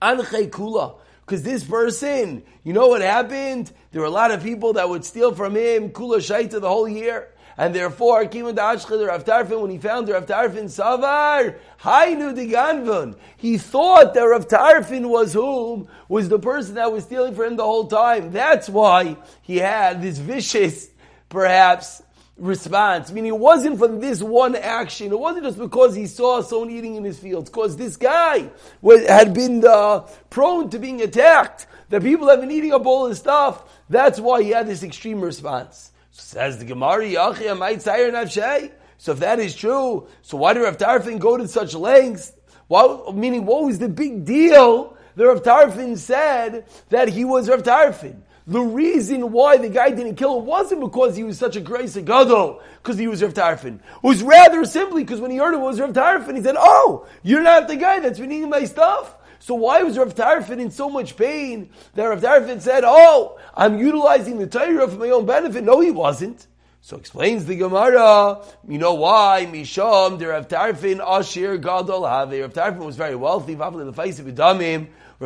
Anche 0.00 0.48
Kula. 0.48 1.00
Because 1.30 1.44
this 1.44 1.62
person, 1.62 2.42
you 2.64 2.72
know 2.72 2.88
what 2.88 3.02
happened? 3.02 3.70
There 3.92 4.00
were 4.00 4.08
a 4.08 4.10
lot 4.10 4.32
of 4.32 4.42
people 4.42 4.72
that 4.72 4.88
would 4.88 5.04
steal 5.04 5.32
from 5.32 5.54
him 5.54 5.90
kula 5.90 6.16
shaita 6.16 6.60
the 6.60 6.68
whole 6.68 6.88
year. 6.88 7.28
And 7.56 7.72
therefore, 7.72 8.24
Kimun 8.24 8.56
Da'ashchid 8.56 9.06
Rav 9.06 9.24
Tarfin, 9.24 9.60
when 9.60 9.70
he 9.70 9.78
found 9.78 10.08
Rav 10.08 10.26
Tarfin 10.26 10.64
Savar, 10.64 11.54
Hainu 11.82 12.34
Ganvun. 12.50 13.16
He 13.36 13.58
thought 13.58 14.12
that 14.14 14.22
Rav 14.22 14.48
Tarfin 14.48 15.08
was 15.08 15.32
whom? 15.32 15.86
Was 16.08 16.28
the 16.28 16.40
person 16.40 16.74
that 16.74 16.90
was 16.90 17.04
stealing 17.04 17.36
from 17.36 17.44
him 17.44 17.56
the 17.56 17.62
whole 17.62 17.86
time. 17.86 18.32
That's 18.32 18.68
why 18.68 19.16
he 19.42 19.58
had 19.58 20.02
this 20.02 20.18
vicious, 20.18 20.88
perhaps, 21.28 22.02
response. 22.40 23.12
Meaning 23.12 23.34
it 23.34 23.38
wasn't 23.38 23.78
from 23.78 24.00
this 24.00 24.22
one 24.22 24.56
action. 24.56 25.12
It 25.12 25.18
wasn't 25.18 25.44
just 25.44 25.58
because 25.58 25.94
he 25.94 26.06
saw 26.06 26.40
someone 26.40 26.70
eating 26.70 26.96
in 26.96 27.04
his 27.04 27.18
fields. 27.18 27.50
Because 27.50 27.76
this 27.76 27.96
guy 27.96 28.50
was, 28.80 29.06
had 29.06 29.32
been 29.34 29.64
uh, 29.64 30.00
prone 30.30 30.70
to 30.70 30.78
being 30.78 31.02
attacked. 31.02 31.66
The 31.90 32.00
people 32.00 32.28
have 32.28 32.40
been 32.40 32.50
eating 32.50 32.72
up 32.72 32.86
all 32.86 33.06
his 33.08 33.18
stuff. 33.18 33.80
That's 33.88 34.18
why 34.18 34.42
he 34.42 34.50
had 34.50 34.66
this 34.66 34.82
extreme 34.82 35.20
response. 35.20 35.92
Says 36.10 36.58
the 36.58 36.64
Gemara, 36.64 37.54
might 37.54 37.82
So 37.82 39.12
if 39.12 39.18
that 39.20 39.38
is 39.38 39.54
true, 39.54 40.08
so 40.22 40.36
why 40.36 40.54
did 40.54 40.62
Rav 40.62 40.76
Tarfin 40.76 41.18
go 41.18 41.36
to 41.36 41.46
such 41.46 41.74
lengths? 41.74 42.32
Meaning, 42.68 43.46
what 43.46 43.64
was 43.64 43.78
the 43.78 43.88
big 43.88 44.24
deal 44.24 44.96
that 45.16 45.26
Rav 45.26 45.42
Tarfin 45.42 45.98
said 45.98 46.66
that 46.88 47.08
he 47.08 47.24
was 47.24 47.48
Rav 47.48 47.62
Tarfin? 47.62 48.22
The 48.46 48.60
reason 48.60 49.32
why 49.32 49.58
the 49.58 49.68
guy 49.68 49.90
didn't 49.90 50.16
kill 50.16 50.38
him 50.40 50.46
wasn't 50.46 50.80
because 50.80 51.16
he 51.16 51.24
was 51.24 51.38
such 51.38 51.56
a 51.56 51.60
grace 51.60 51.96
gadol, 51.96 52.60
because 52.82 52.98
he 52.98 53.06
was 53.06 53.22
Rav 53.22 53.34
Tarfin. 53.34 53.76
It 53.76 54.02
was 54.02 54.22
rather 54.22 54.64
simply 54.64 55.04
because 55.04 55.20
when 55.20 55.30
he 55.30 55.36
heard 55.36 55.54
it 55.54 55.60
was 55.60 55.78
Rav 55.78 55.92
Tarfin, 55.92 56.36
he 56.36 56.42
said, 56.42 56.56
"Oh, 56.58 57.06
you're 57.22 57.42
not 57.42 57.68
the 57.68 57.76
guy 57.76 58.00
that's 58.00 58.18
been 58.18 58.32
eating 58.32 58.50
my 58.50 58.64
stuff." 58.64 59.14
So 59.38 59.54
why 59.54 59.82
was 59.82 59.96
Rav 59.96 60.14
Tarfin 60.14 60.58
in 60.58 60.70
so 60.70 60.90
much 60.90 61.16
pain 61.16 61.70
that 61.94 62.04
Rav 62.04 62.20
Tarfin 62.20 62.60
said, 62.60 62.82
"Oh, 62.84 63.38
I'm 63.54 63.78
utilizing 63.78 64.38
the 64.38 64.46
Torah 64.46 64.88
for 64.88 64.98
my 64.98 65.10
own 65.10 65.26
benefit"? 65.26 65.62
No, 65.64 65.80
he 65.80 65.90
wasn't. 65.90 66.46
So 66.82 66.96
explains 66.96 67.44
the 67.44 67.56
Gemara. 67.56 68.42
You 68.66 68.78
know 68.78 68.94
why? 68.94 69.46
Misham 69.50 70.18
the 70.18 70.28
Rav 70.28 70.48
Tarfin 70.48 70.98
Ashir 71.06 71.58
Gadol 71.58 72.06
Have. 72.06 72.32
Rav 72.32 72.52
Tarfin 72.52 72.86
was 72.86 72.96
very 72.96 73.14
wealthy. 73.14 73.54
Rav 73.54 73.74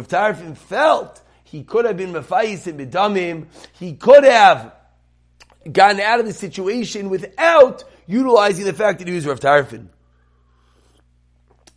Tarfin 0.09 0.57
felt 0.57 1.21
he 1.55 1.63
could 1.63 1.85
have 1.85 1.97
been 1.97 2.13
mafayis 2.13 2.67
and 2.67 2.81
bedamim. 2.81 3.47
He 3.75 3.93
could 3.93 4.25
have 4.25 4.75
gotten 5.71 6.01
out 6.01 6.19
of 6.19 6.27
the 6.27 6.33
situation 6.33 7.11
without 7.11 7.85
utilizing 8.09 8.65
the 8.65 8.73
fact 8.73 8.99
that 8.99 9.07
he 9.07 9.15
was 9.15 9.25
Rav 9.25 9.39
Tarfin. 9.39 9.87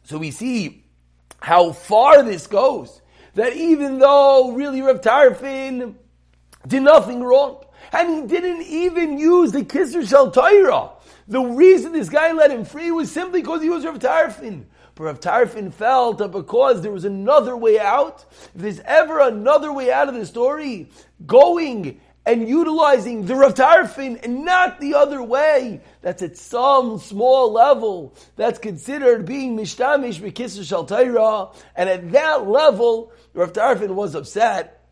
So 0.02 0.18
we 0.18 0.32
see 0.32 0.84
how 1.40 1.74
far 1.74 2.24
this 2.24 2.48
goes. 2.48 3.04
That 3.36 3.54
even 3.54 4.00
though 4.00 4.54
really 4.54 4.82
Rav 4.82 5.02
Tarfin 5.02 5.94
did 6.66 6.82
nothing 6.82 7.24
wrong, 7.24 7.64
and 7.94 8.16
he 8.16 8.22
didn't 8.28 8.64
even 8.64 9.20
use 9.20 9.52
the 9.52 9.64
Kisser 9.64 10.04
Shal 10.04 10.32
Torah. 10.32 10.90
The 11.28 11.42
reason 11.42 11.92
this 11.92 12.10
guy 12.10 12.32
let 12.32 12.50
him 12.50 12.66
free 12.66 12.90
was 12.90 13.12
simply 13.12 13.42
because 13.42 13.62
he 13.62 13.70
was 13.70 13.86
Rav 13.86 14.00
Tarfin. 14.00 14.64
Rav 15.00 15.20
Tarfin 15.20 15.74
felt 15.74 16.18
that 16.20 16.32
because 16.32 16.82
there 16.82 16.92
was 16.92 17.06
another 17.06 17.56
way 17.56 17.80
out, 17.80 18.26
if 18.32 18.62
there's 18.62 18.80
ever 18.82 19.20
another 19.20 19.72
way 19.72 19.92
out 19.92 20.10
of 20.10 20.16
the 20.16 20.26
story, 20.26 20.90
going 21.26 22.00
and 22.26 22.48
utilizing 22.48 23.26
the 23.26 23.36
Rav 23.36 23.54
Tarfin 23.54 24.24
and 24.24 24.44
not 24.44 24.80
the 24.82 24.96
other 24.96 25.24
way, 25.24 25.82
that's 26.02 26.22
at 26.22 26.36
some 26.36 27.00
small 27.00 27.54
level, 27.54 28.14
that's 28.36 28.60
considered 28.60 29.26
being 29.26 29.56
mishtamish 29.56 30.20
b'kisr 30.20 30.68
shal 30.68 30.86
Torah, 30.86 31.50
and 31.76 31.90
at 31.90 32.12
that 32.12 32.48
level, 32.48 33.14
Rav 33.34 33.54
Tarfin 33.54 33.92
was 33.92 34.14
upset, 34.14 34.84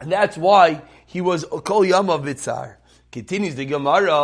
and 0.00 0.12
that's 0.12 0.36
why 0.36 0.82
he 1.06 1.20
was 1.20 1.44
kol 1.64 1.84
yama 1.84 2.18
vitzar. 2.18 2.76
Continues 3.10 3.56
the 3.56 3.64
Gemara. 3.64 4.14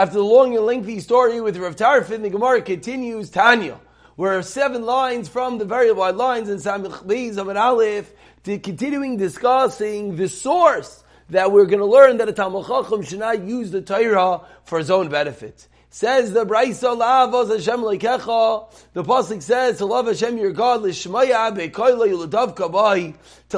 After 0.00 0.16
the 0.16 0.24
long 0.24 0.56
and 0.56 0.64
lengthy 0.64 0.98
story 1.00 1.42
with 1.42 1.58
Rav 1.58 1.76
Tarfin, 1.76 2.22
the 2.22 2.30
Gemara 2.30 2.62
continues 2.62 3.28
Tanya, 3.28 3.78
where 4.16 4.40
seven 4.40 4.86
lines 4.86 5.28
from 5.28 5.58
the 5.58 5.66
very 5.66 5.92
wide 5.92 6.14
lines 6.14 6.48
in 6.48 6.56
Samich 6.56 7.04
Beis 7.04 7.36
of 7.36 7.48
an 7.48 7.58
Aleph, 7.58 8.10
to 8.44 8.58
continuing 8.58 9.18
discussing 9.18 10.16
the 10.16 10.26
source 10.26 11.04
that 11.28 11.52
we're 11.52 11.66
going 11.66 11.80
to 11.80 11.84
learn 11.84 12.16
that 12.16 12.30
a 12.30 12.32
Talmud 12.32 12.66
Chacham 12.66 13.02
should 13.02 13.18
not 13.18 13.42
use 13.42 13.72
the 13.72 13.82
Torah 13.82 14.40
for 14.64 14.78
his 14.78 14.90
own 14.90 15.10
benefit. 15.10 15.68
Says 15.90 16.32
the 16.32 16.46
Braisa 16.46 16.98
Lavos 16.98 17.50
Hashem 17.50 17.80
Leikecha. 17.80 18.72
The 18.94 19.04
pasuk 19.04 19.42
says 19.42 19.76
to 19.76 19.84
love 19.84 20.06
Hashem 20.06 20.38
your 20.38 20.52
God 20.52 20.80
to 20.80 20.88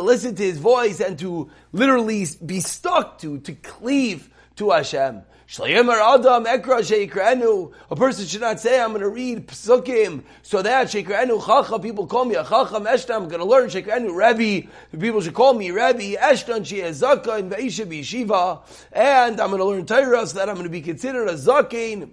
listen 0.02 0.34
to 0.34 0.42
His 0.42 0.58
voice 0.58 0.98
and 0.98 1.16
to 1.20 1.50
literally 1.70 2.26
be 2.44 2.58
stuck 2.58 3.18
to 3.18 3.38
to 3.38 3.52
cleave 3.52 4.28
to 4.56 4.70
Hashem. 4.70 5.22
Adam 5.54 6.44
Ekra 6.46 7.72
A 7.90 7.96
person 7.96 8.26
should 8.26 8.40
not 8.40 8.58
say, 8.58 8.80
I'm 8.80 8.90
going 8.90 9.02
to 9.02 9.08
read 9.10 9.48
Psukim 9.48 10.22
so 10.40 10.62
that 10.62 10.86
Sheikrenu 10.86 11.44
Chacha, 11.44 11.78
people 11.78 12.06
call 12.06 12.24
me 12.24 12.36
a 12.36 12.42
Chacham 12.42 12.84
Eshta, 12.84 13.14
I'm 13.14 13.28
going 13.28 13.40
to 13.40 13.44
learn 13.44 13.68
Sheikrenu 13.68 14.14
Rebbe. 14.14 14.68
People 14.98 15.20
should 15.20 15.34
call 15.34 15.52
me 15.52 15.70
Rebbe. 15.70 16.18
Eshtan 16.18 16.64
Yeshiva. 16.64 18.62
And 18.92 19.40
I'm 19.40 19.50
going 19.50 19.58
to 19.58 19.66
learn 19.66 19.84
Torah 19.84 20.26
so 20.26 20.38
that 20.38 20.48
I'm 20.48 20.54
going 20.54 20.64
to 20.64 20.70
be 20.70 20.80
considered 20.80 21.28
a 21.28 21.34
Zakin. 21.34 22.12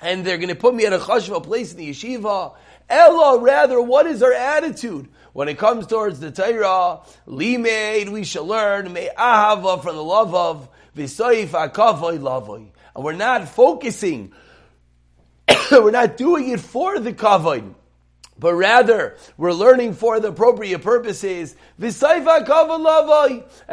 And 0.00 0.24
they're 0.24 0.38
going 0.38 0.48
to 0.48 0.54
put 0.54 0.74
me 0.74 0.86
at 0.86 0.94
a 0.94 0.98
Chashva 0.98 1.42
place 1.42 1.72
in 1.72 1.78
the 1.78 1.90
Yeshiva. 1.90 2.54
Ella, 2.88 3.40
rather, 3.40 3.78
what 3.78 4.06
is 4.06 4.22
our 4.22 4.32
attitude? 4.32 5.08
When 5.34 5.48
it 5.48 5.58
comes 5.58 5.86
towards 5.86 6.18
the 6.18 6.30
Torah, 6.30 7.00
Limaid, 7.26 8.08
we 8.08 8.24
shall 8.24 8.46
learn, 8.46 8.92
May 8.94 9.10
Ahava 9.18 9.82
from 9.82 9.96
the 9.96 10.04
love 10.04 10.34
of. 10.34 10.70
And 10.96 12.70
we're 12.96 13.12
not 13.12 13.48
focusing, 13.48 14.32
we're 15.72 15.90
not 15.90 16.16
doing 16.16 16.50
it 16.50 16.60
for 16.60 16.98
the 17.00 17.12
kavod, 17.12 17.74
but 18.38 18.54
rather 18.54 19.16
we're 19.36 19.52
learning 19.52 19.94
for 19.94 20.20
the 20.20 20.28
appropriate 20.28 20.82
purposes. 20.82 21.56
And 21.78 21.90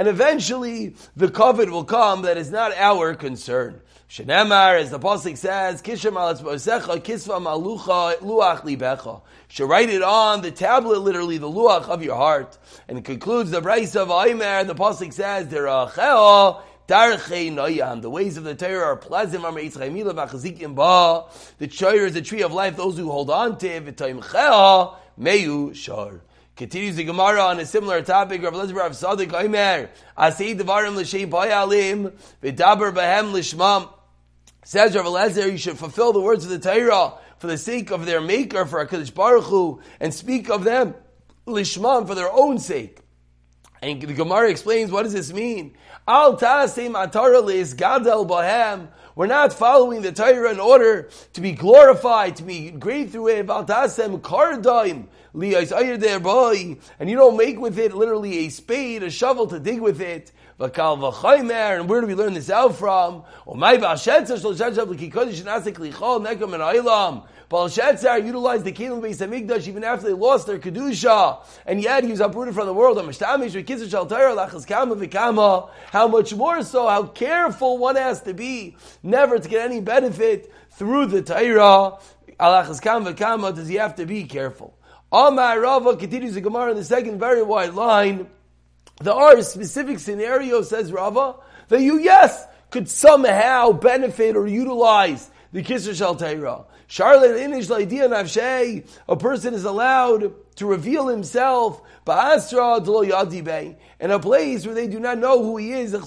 eventually 0.07 0.95
the 1.15 1.27
kavod 1.27 1.69
will 1.69 1.83
come 1.83 2.23
that 2.23 2.37
is 2.37 2.49
not 2.51 2.73
our 2.75 3.13
concern. 3.15 3.81
Shenemar, 4.11 4.77
as 4.77 4.89
the 4.89 4.99
pasuk 4.99 5.37
says, 5.37 5.81
"Kishem 5.81 6.17
al 6.17 6.35
kisva 6.35 7.41
malucha 7.41 8.17
luach 8.17 8.59
libecha." 8.63 9.21
Should 9.47 9.69
write 9.69 9.89
it 9.89 10.03
on 10.03 10.41
the 10.41 10.51
tablet, 10.51 10.99
literally 10.99 11.37
the 11.37 11.49
luach 11.49 11.87
of 11.87 12.03
your 12.03 12.17
heart, 12.17 12.57
and 12.89 12.97
it 12.97 13.05
concludes 13.05 13.51
the 13.51 13.61
Braisa 13.61 14.01
of 14.01 14.11
Aimer. 14.11 14.65
The 14.65 14.75
pasuk 14.75 15.13
says, 15.13 15.47
"Derachel 15.47 16.59
the 16.88 18.09
ways 18.09 18.38
of 18.38 18.43
the 18.43 18.55
Torah 18.55 18.85
are 18.85 18.95
pleasant. 18.95 19.43
The 19.43 21.67
Torah 21.67 22.05
is 22.05 22.15
a 22.15 22.21
tree 22.21 22.41
of 22.41 22.53
life. 22.53 22.77
Those 22.77 22.97
who 22.97 23.09
hold 23.09 23.29
on 23.29 23.57
to 23.59 23.67
it, 23.67 23.97
meyu 25.19 25.75
shar. 25.75 26.21
Continues 26.55 26.95
the 26.95 27.05
Gemara 27.05 27.41
on 27.41 27.59
a 27.59 27.65
similar 27.65 28.01
topic. 28.01 28.43
Rav 28.43 28.53
Elazar 28.53 28.75
Rav 28.75 28.95
Sadik 28.95 29.33
Omer, 29.33 29.89
Asei 30.17 30.55
Devarim 30.55 30.95
l'shem 30.95 31.29
v'daber 31.29 32.93
behem 32.93 33.31
lishmam. 33.31 33.89
Says 34.63 34.95
Rav 34.95 35.05
Elazar, 35.05 35.50
you 35.50 35.57
should 35.57 35.77
fulfill 35.77 36.13
the 36.13 36.19
words 36.19 36.43
of 36.43 36.51
the 36.51 36.59
Torah 36.59 37.13
for 37.39 37.47
the 37.47 37.57
sake 37.57 37.89
of 37.89 38.05
their 38.05 38.21
maker, 38.21 38.65
for 38.65 38.85
HaKadosh 38.85 39.13
Baruch 39.13 39.45
Hu, 39.45 39.81
and 40.00 40.13
speak 40.13 40.50
of 40.50 40.63
them 40.63 40.93
lishmam 41.47 42.05
for 42.05 42.13
their 42.13 42.31
own 42.31 42.59
sake. 42.59 43.00
And 43.81 44.01
the 44.01 44.13
Gemara 44.13 44.50
explains, 44.50 44.91
what 44.91 45.03
does 45.03 45.13
this 45.13 45.33
mean? 45.33 45.75
Al 46.07 46.38
gadel 46.38 48.27
bahem. 48.27 48.88
We're 49.15 49.27
not 49.27 49.51
following 49.51 50.01
the 50.03 50.11
Torah 50.11 50.51
in 50.51 50.59
order 50.59 51.09
to 51.33 51.41
be 51.41 51.51
glorified, 51.51 52.38
to 52.38 52.43
be 52.43 52.71
great 52.71 53.09
through 53.11 53.29
it. 53.29 53.50
Al 53.50 53.65
ta'asem 53.65 54.21
kardaim 54.21 55.07
and 55.33 57.09
you 57.09 57.15
don't 57.15 57.38
make 57.38 57.57
with 57.57 57.79
it 57.79 57.93
literally 57.93 58.39
a 58.39 58.50
spade, 58.50 59.01
a 59.01 59.09
shovel 59.09 59.47
to 59.47 59.59
dig 59.59 59.79
with 59.79 60.01
it. 60.01 60.31
And 60.59 61.89
where 61.89 62.01
do 62.01 62.07
we 62.07 62.15
learn 62.15 62.33
this 62.33 62.50
out 62.50 62.75
from? 62.75 63.23
Belshazzar 67.51 68.20
utilized 68.20 68.63
the 68.63 68.72
kingdom 68.72 69.00
of 69.00 69.03
Beis 69.03 69.67
even 69.67 69.84
after 69.84 70.08
they 70.08 70.13
lost 70.13 70.48
their 70.48 70.58
kedusha, 70.58 71.46
and 71.65 71.81
yet 71.84 72.05
he 72.05 72.12
was 72.12 72.22
uprooted 72.22 72.55
from 72.55 72.65
the 72.65 72.74
world. 72.74 72.98
How 75.91 76.08
much 76.08 76.34
more 76.34 76.63
so? 76.63 76.88
How 76.88 77.03
careful 77.08 77.77
one 77.77 77.98
has 77.98 78.22
to 78.22 78.34
be 78.34 78.77
never 79.03 79.38
to 79.38 79.50
get 79.50 79.65
any 79.65 79.81
benefit 79.81 80.50
through 80.72 81.08
the 81.08 81.22
Torah. 81.22 81.98
Does 83.51 83.67
he 83.67 83.75
have 83.75 83.96
to 83.96 84.05
be 84.05 84.24
careful? 84.24 84.77
Amar 85.12 85.60
Rava 85.60 85.98
continues 85.98 86.36
the 86.36 86.41
Gemara 86.41 86.72
in 86.72 86.77
the 86.77 86.86
second 86.86 87.20
very 87.20 87.43
wide 87.43 87.74
line. 87.74 88.27
There 89.01 89.13
are 89.13 89.41
specific 89.41 90.00
scenarios, 90.00 90.70
says 90.70 90.93
Rava, 90.93 91.36
that 91.67 91.81
you, 91.81 92.00
yes, 92.00 92.48
could 92.70 92.88
somehow 92.88 93.74
benefit 93.74 94.38
or 94.38 94.48
utilize 94.48 95.29
the 95.51 95.62
Kisr 95.62 95.93
Shal. 95.93 96.15
Charlotte 96.91 97.39
Inish 97.39 97.69
Laidia 97.69 98.10
Navshay, 98.10 98.86
a 99.07 99.15
person 99.15 99.53
is 99.53 99.63
allowed 99.63 100.33
to 100.57 100.65
reveal 100.65 101.07
himself 101.07 101.81
Ba'asra 102.05 102.86
Dlo 102.86 103.75
in 104.01 104.12
a 104.12 104.19
place 104.19 104.65
where 104.65 104.75
they 104.75 104.89
do 104.89 105.00
not 105.00 105.17
know 105.17 105.41
who 105.41 105.55
he 105.55 105.71
is. 105.71 105.93
You're 105.93 106.01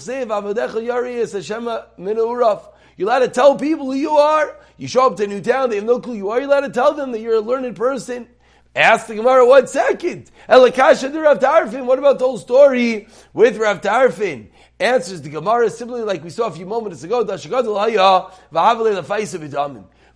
allowed 3.09 3.19
to 3.19 3.27
tell 3.29 3.55
people 3.55 3.85
who 3.87 3.93
you 3.93 4.11
are. 4.11 4.55
You 4.77 4.87
show 4.87 5.07
up 5.07 5.17
to 5.17 5.23
a 5.23 5.27
new 5.27 5.41
town, 5.41 5.71
they 5.71 5.77
have 5.77 5.85
no 5.85 5.99
clue 5.99 6.17
you 6.17 6.29
are. 6.29 6.39
You're 6.39 6.49
allowed 6.49 6.67
to 6.67 6.69
tell 6.69 6.93
them 6.93 7.13
that 7.13 7.19
you're 7.19 7.37
a 7.37 7.41
learned 7.41 7.75
person. 7.75 8.27
Ask 8.75 9.07
the 9.07 9.15
Gemara 9.15 9.43
one 9.47 9.65
second. 9.65 10.29
Elikasha 10.47 11.11
the 11.11 11.19
Rav 11.19 11.39
Tarfin. 11.39 11.87
What 11.87 11.97
about 11.97 12.19
the 12.19 12.25
whole 12.25 12.37
story 12.37 13.07
with 13.33 13.57
Rav 13.57 13.81
Tarfin? 13.81 14.49
Answers 14.79 15.23
the 15.23 15.29
Gemara 15.29 15.71
simply 15.71 16.01
like 16.01 16.23
we 16.23 16.29
saw 16.29 16.45
a 16.45 16.51
few 16.51 16.67
moments 16.67 17.01
ago. 17.01 17.23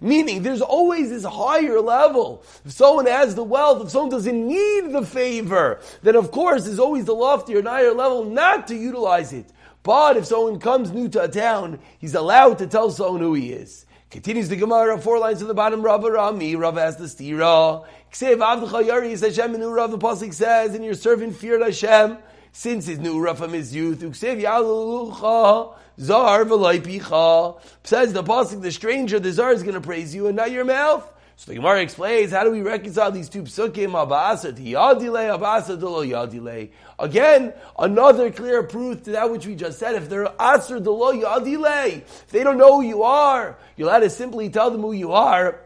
Meaning, 0.02 0.44
there's 0.44 0.62
always 0.62 1.10
this 1.10 1.26
higher 1.26 1.82
level. 1.82 2.44
If 2.66 2.72
someone 2.72 3.06
has 3.06 3.36
the 3.36 3.44
wealth, 3.44 3.84
if 3.84 3.90
someone 3.92 4.12
doesn't 4.12 4.48
need 4.48 4.94
the 4.94 5.06
favor, 5.06 5.82
then 6.04 6.16
of 6.16 6.32
course 6.32 6.66
there's 6.66 6.80
always 6.80 7.06
the 7.06 7.16
loftier 7.16 7.60
and 7.60 7.68
higher 7.68 7.94
level 7.94 8.24
not 8.24 8.68
to 8.68 8.76
utilize 8.76 9.34
it. 9.34 9.52
But 9.84 10.18
if 10.18 10.26
someone 10.26 10.60
comes 10.60 10.92
new 10.92 11.10
to 11.10 11.24
a 11.24 11.28
town, 11.28 11.80
he's 12.00 12.16
allowed 12.16 12.60
to 12.60 12.68
tell 12.68 12.92
someone 12.92 13.22
who 13.22 13.34
he 13.34 13.52
is. 13.52 13.86
Continues 14.10 14.50
the 14.50 14.56
Gemara, 14.56 14.98
four 14.98 15.20
lines 15.20 15.42
at 15.42 15.48
the 15.48 15.54
bottom, 15.54 15.82
Rav 15.82 16.04
Rami, 16.04 16.56
Rav 16.56 16.78
has 16.78 16.98
the 16.98 17.06
stira. 17.06 17.86
Ksev 18.12 18.38
Avdecha 18.38 18.88
Yari 18.88 19.20
Hashem 19.20 19.54
and 19.54 19.74
Rav, 19.74 19.92
the 19.92 20.00
Pasuk 20.00 20.34
says, 20.34 20.74
and 20.74 20.84
your 20.84 20.96
servant 20.96 21.36
feared 21.36 21.62
Hashem, 21.62 22.18
since 22.52 22.88
his 22.88 22.98
Nura 22.98 23.38
from 23.38 23.54
his 23.54 23.76
youth. 23.76 24.00
Ksev 24.00 24.42
Yalucha, 24.42 25.76
Zar 26.00 26.46
V'loi 26.46 27.60
Says 27.84 28.14
the 28.14 28.24
Pasuk, 28.24 28.62
the 28.62 28.72
stranger, 28.72 29.20
the 29.20 29.32
Zar 29.32 29.52
is 29.52 29.64
going 29.64 29.76
to 29.76 29.82
praise 29.82 30.16
you, 30.16 30.28
and 30.28 30.36
not 30.36 30.52
your 30.52 30.66
mouth. 30.66 31.10
So 31.36 31.52
the 31.52 31.56
Gemara 31.56 31.82
explains, 31.82 32.32
how 32.32 32.44
do 32.44 32.52
we 32.52 32.62
reconcile 32.62 33.12
these 33.12 33.30
two 33.30 33.44
psukim, 33.44 33.92
Abasa 33.92 34.54
Yadile, 34.54 35.40
Abasa 35.40 35.80
to 35.80 35.90
Lo 35.90 36.06
Yadile? 36.06 36.70
Again, 37.00 37.54
another 37.78 38.30
clear 38.30 38.62
proof 38.64 39.04
to 39.04 39.12
that 39.12 39.32
which 39.32 39.46
we 39.46 39.56
just 39.56 39.80
said. 39.80 39.96
If 39.96 40.10
they're 40.10 40.26
Asr 40.26 40.84
to 40.84 40.92
Lo 40.92 41.14
Yadile, 41.14 42.02
if 42.02 42.28
they 42.28 42.44
don't 42.44 42.58
know 42.58 42.82
who 42.82 42.88
you 42.88 43.04
are, 43.04 43.58
you'll 43.78 43.90
have 43.90 44.04
to 44.04 44.10
simply 44.10 44.50
tell 44.50 44.70
them 44.70 44.82
who 44.82 44.92
you 44.92 45.14
are. 45.14 45.62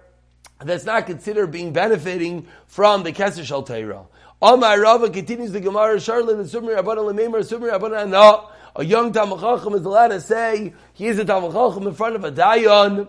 That's 0.60 0.86
not 0.86 1.08
considered 1.08 1.48
being 1.48 1.74
benefiting 1.74 2.48
from 2.68 3.02
the 3.02 3.12
Kesser 3.12 3.44
Shal 3.44 3.64
Teira. 3.64 4.06
Amar 4.44 4.80
Rava 4.80 5.10
continues 5.10 5.54
the 5.54 5.60
Gemara, 5.60 5.96
Charlin 5.98 6.40
and 6.40 6.50
Sumri 6.50 6.78
Rabbanan 6.78 7.16
Lememer, 7.16 7.42
Sumri 7.42 7.72
Rabbanan 7.72 8.10
No. 8.10 8.50
A 8.76 8.84
young 8.84 9.14
Tamachachim 9.14 9.76
is 9.76 9.86
allowed 9.86 10.08
to 10.10 10.22
say, 10.22 10.74
he 10.94 11.08
is 11.08 11.20
a 11.20 11.26
Tamachachim 11.26 11.86
in 11.88 11.94
front 11.94 12.16
of 12.16 12.24
a 12.24 12.32
Dayan. 12.32 13.08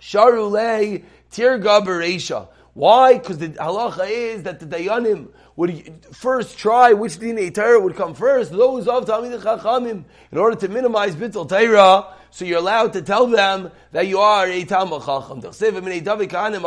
Sharulei 0.00 1.04
Tirga 1.30 1.84
Beresha. 1.84 2.48
Why? 2.72 3.18
Because 3.18 3.38
the 3.38 3.48
halacha 3.48 4.08
is 4.08 4.44
that 4.44 4.60
the 4.60 4.66
dayanim 4.66 5.28
would 5.56 6.06
first 6.12 6.56
try 6.56 6.92
which 6.92 7.18
dinei 7.18 7.52
Torah 7.52 7.80
would 7.80 7.96
come 7.96 8.14
first. 8.14 8.52
Those 8.52 8.86
of 8.86 9.06
Talmid 9.06 9.42
Chachamim, 9.42 10.04
in 10.30 10.38
order 10.38 10.56
to 10.56 10.68
minimize 10.68 11.16
bittul 11.16 11.48
Torah, 11.48 12.14
so 12.30 12.44
you're 12.44 12.58
allowed 12.58 12.92
to 12.92 13.02
tell 13.02 13.26
them 13.26 13.72
that 13.90 14.06
you 14.06 14.20
are 14.20 14.46
a 14.46 14.64
Talmud 14.64 15.02
Chacham. 15.02 15.40
The 15.40 15.50
children 15.50 15.84
of 15.86 15.92
David 15.92 16.30
Kahanim. 16.30 16.62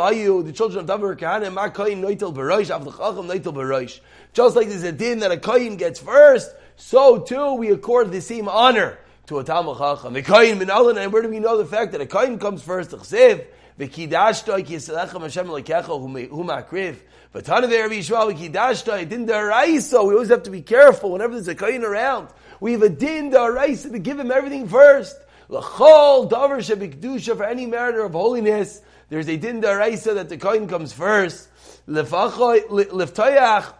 Just 4.34 4.56
like 4.56 4.68
there's 4.68 4.82
a 4.82 4.92
din 4.92 5.18
that 5.20 5.32
a 5.32 5.36
Koyin 5.36 5.78
gets 5.78 6.00
first, 6.00 6.54
so 6.76 7.20
too 7.20 7.54
we 7.54 7.70
accord 7.70 8.10
the 8.10 8.20
same 8.20 8.48
honor 8.48 8.98
to 9.26 9.38
a 9.38 9.44
Talmud 9.44 9.78
Chacham. 9.78 10.12
The 10.12 10.22
Koyin 10.22 10.58
Min 10.58 10.70
and 10.70 11.12
where 11.12 11.22
do 11.22 11.28
we 11.28 11.40
know 11.40 11.56
the 11.58 11.64
fact 11.64 11.92
that 11.92 12.00
a 12.00 12.06
Koyin 12.06 12.40
comes 12.40 12.62
first? 12.62 12.90
The 12.90 12.98
Chsev, 12.98 13.46
V'kidashto 13.78 14.64
kiselechem 14.64 15.22
Hashem 15.22 15.48
lekecho 15.48 16.00
hu 16.00 16.44
makriv. 16.44 16.96
V'tana 17.34 17.68
there 17.68 17.88
Yishmael 17.88 18.32
v'kidashto 18.32 19.08
din 19.08 19.26
daraisa. 19.26 20.06
We 20.06 20.14
always 20.14 20.28
have 20.28 20.44
to 20.44 20.50
be 20.50 20.62
careful 20.62 21.10
whenever 21.12 21.34
there's 21.34 21.48
a 21.48 21.56
kain 21.56 21.82
around. 21.82 22.28
We 22.60 22.72
have 22.72 22.82
a 22.82 22.88
din 22.88 23.32
daraisa 23.32 23.90
to 23.90 23.98
give 23.98 24.20
him 24.20 24.30
everything 24.30 24.68
first. 24.68 25.16
L'chol 25.48 26.30
davar 26.30 26.58
shebikdusha 26.58 27.36
for 27.36 27.44
any 27.44 27.66
matter 27.66 28.04
of 28.04 28.12
holiness. 28.12 28.80
There's 29.08 29.28
a 29.28 29.36
din 29.36 29.60
daraisa 29.60 30.14
that 30.14 30.28
the 30.28 30.36
kain 30.36 30.68
comes 30.68 30.92
first. 30.92 31.48
Liftayach 31.88 33.74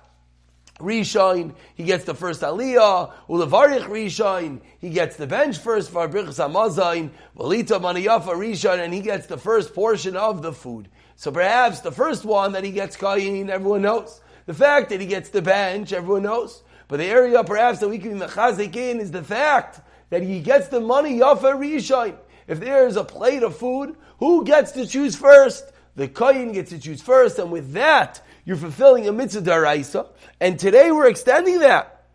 Rishon, 0.80 1.54
he 1.74 1.84
gets 1.84 2.04
the 2.04 2.14
first 2.14 2.40
aliyah. 2.40 3.12
Ulevarich 3.28 3.84
Rishon, 3.84 4.60
he 4.78 4.90
gets 4.90 5.16
the 5.16 5.26
bench 5.26 5.58
first 5.58 5.90
for 5.90 6.08
Brichas 6.08 6.44
Hamazayin. 6.44 7.10
Valita 7.36 7.80
Maniyafa 7.80 8.34
Rishon, 8.34 8.80
and 8.80 8.92
he 8.92 9.00
gets 9.00 9.26
the 9.26 9.38
first 9.38 9.72
portion 9.72 10.16
of 10.16 10.42
the 10.42 10.52
food. 10.52 10.88
So 11.16 11.30
perhaps 11.30 11.80
the 11.80 11.92
first 11.92 12.24
one 12.24 12.52
that 12.52 12.64
he 12.64 12.72
gets 12.72 12.96
kayin, 12.96 13.48
everyone 13.48 13.82
knows. 13.82 14.20
The 14.46 14.54
fact 14.54 14.90
that 14.90 15.00
he 15.00 15.06
gets 15.06 15.28
the 15.28 15.42
bench, 15.42 15.92
everyone 15.92 16.24
knows. 16.24 16.62
But 16.88 16.98
the 16.98 17.06
area 17.06 17.42
perhaps 17.44 17.78
that 17.78 17.88
we 17.88 17.98
can 17.98 18.18
be 18.18 18.24
mechazik 18.24 18.74
in 18.74 19.00
is 19.00 19.12
the 19.12 19.22
fact 19.22 19.80
that 20.10 20.22
he 20.22 20.40
gets 20.40 20.68
the 20.68 20.80
money 20.80 21.20
yafa 21.20 21.54
rishon. 21.54 22.16
If 22.46 22.60
there 22.60 22.86
is 22.86 22.96
a 22.96 23.04
plate 23.04 23.42
of 23.42 23.56
food, 23.56 23.96
who 24.18 24.44
gets 24.44 24.72
to 24.72 24.86
choose 24.86 25.14
first? 25.16 25.70
The 25.96 26.08
kayin 26.08 26.52
gets 26.52 26.70
to 26.70 26.78
choose 26.78 27.00
first, 27.00 27.38
and 27.38 27.52
with 27.52 27.72
that, 27.74 28.20
you're 28.44 28.56
fulfilling 28.56 29.08
a 29.08 29.12
mitzvah 29.12 29.42
daraisa, 29.42 30.06
and 30.40 30.58
today 30.58 30.90
we're 30.90 31.08
extending 31.08 31.60
that. 31.60 32.06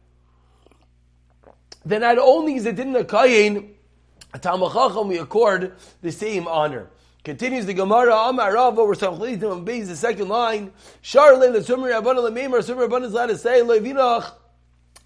Then 1.86 2.02
not 2.02 2.18
only 2.18 2.56
is 2.56 2.66
it 2.66 2.80
in 2.80 2.94
the 2.94 3.04
kayin, 3.04 3.72
a 4.34 4.40
tamachacham 4.40 5.08
we 5.08 5.18
accord 5.18 5.74
the 6.02 6.12
same 6.12 6.48
honor. 6.48 6.90
Continues 7.24 7.66
the 7.66 7.74
Gemara, 7.74 8.16
Amar 8.16 8.54
Rava, 8.54 8.84
we're 8.84 8.96
Samchlitim 8.96 9.66
Beis, 9.66 9.88
the 9.88 9.96
second 9.96 10.30
line, 10.30 10.72
Charlin, 11.04 11.52
the 11.52 11.60
Sumri 11.60 11.92
Rabbanah, 11.92 12.24
the 12.24 12.40
Memar, 12.40 12.60
Sumri 12.60 12.88
Rabbanah 12.88 13.06
is 13.06 13.14
allowed 13.14 13.28
to 13.28 13.38
say, 13.38 13.62
Levinach 13.62 14.32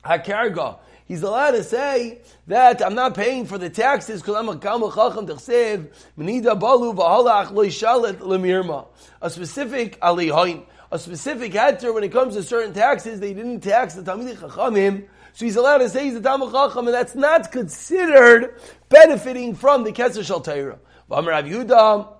HaKarga. 0.06 0.78
He's 1.06 1.22
allowed 1.22 1.52
to 1.52 1.64
say 1.64 2.22
that 2.48 2.86
I'm 2.86 2.96
not 2.96 3.16
paying 3.16 3.46
for 3.46 3.58
the 3.58 3.70
taxes 3.70 4.22
because 4.22 4.36
I'm 4.36 4.48
a 4.48 4.56
Kalma 4.56 4.94
Chacham 4.94 5.28
Tachsev, 5.28 5.88
Menida 6.18 6.58
Balu 6.60 6.96
V'halach. 6.96 8.88
A 9.22 9.30
specific 9.30 10.00
alihoin, 10.00 10.66
a 10.94 11.00
specific 11.00 11.54
heter 11.54 11.92
when 11.92 12.04
it 12.04 12.12
comes 12.12 12.36
to 12.36 12.44
certain 12.44 12.72
taxes, 12.72 13.20
they 13.20 13.34
didn't 13.34 13.62
tax 13.62 13.96
the 13.96 14.04
Talmidei 14.04 14.36
Chachamim, 14.36 15.08
so 15.34 15.44
he's 15.44 15.56
allowed 15.56 15.80
to 15.80 15.90
say 15.90 16.04
he's 16.04 16.14
a 16.14 16.22
Talmud 16.22 16.52
Chacham, 16.52 16.86
and 16.86 16.94
that's 16.94 17.16
not 17.16 17.52
considered 17.52 18.54
benefiting 18.90 19.56
from 19.56 19.84
the 19.86 19.92
Kesser 19.92 20.24
Shal 20.24 20.40
Torah. 20.40 20.78
V'amar 21.10 21.30
Rav 21.30 21.46
Yehuda, 21.46 22.14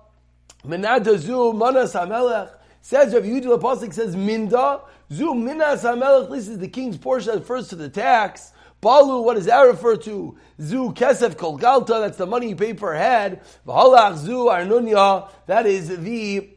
Menada 0.64 1.16
Zu 1.16 1.52
Manas 1.52 1.94
HaMelech, 1.94 2.50
says 2.80 3.14
Rav 3.14 3.22
Yehuda, 3.22 3.42
the 3.42 3.58
Pasuk 3.60 3.94
says 3.94 4.16
Minda, 4.16 4.80
Zu 5.12 5.36
Minas 5.36 5.84
HaMelech, 5.84 6.28
this 6.32 6.48
is 6.48 6.58
the 6.58 6.66
king's 6.66 6.98
portion 6.98 7.30
that 7.30 7.38
refers 7.38 7.68
to 7.68 7.76
the 7.76 7.88
tax, 7.88 8.52
Balu, 8.82 9.22
what 9.22 9.34
does 9.34 9.46
that 9.46 9.60
refer 9.60 9.96
to? 9.98 10.36
Zu 10.60 10.92
kesef 10.92 11.38
kol 11.38 11.58
galta, 11.58 12.00
that's 12.00 12.18
the 12.18 12.26
money 12.26 12.50
you 12.50 12.56
pay 12.56 12.74
per 12.74 12.92
head. 12.94 13.40
V'halach 13.66 14.18
zu 14.18 14.46
arnunya, 14.46 15.30
that 15.46 15.64
is 15.64 15.96
the 15.96 16.53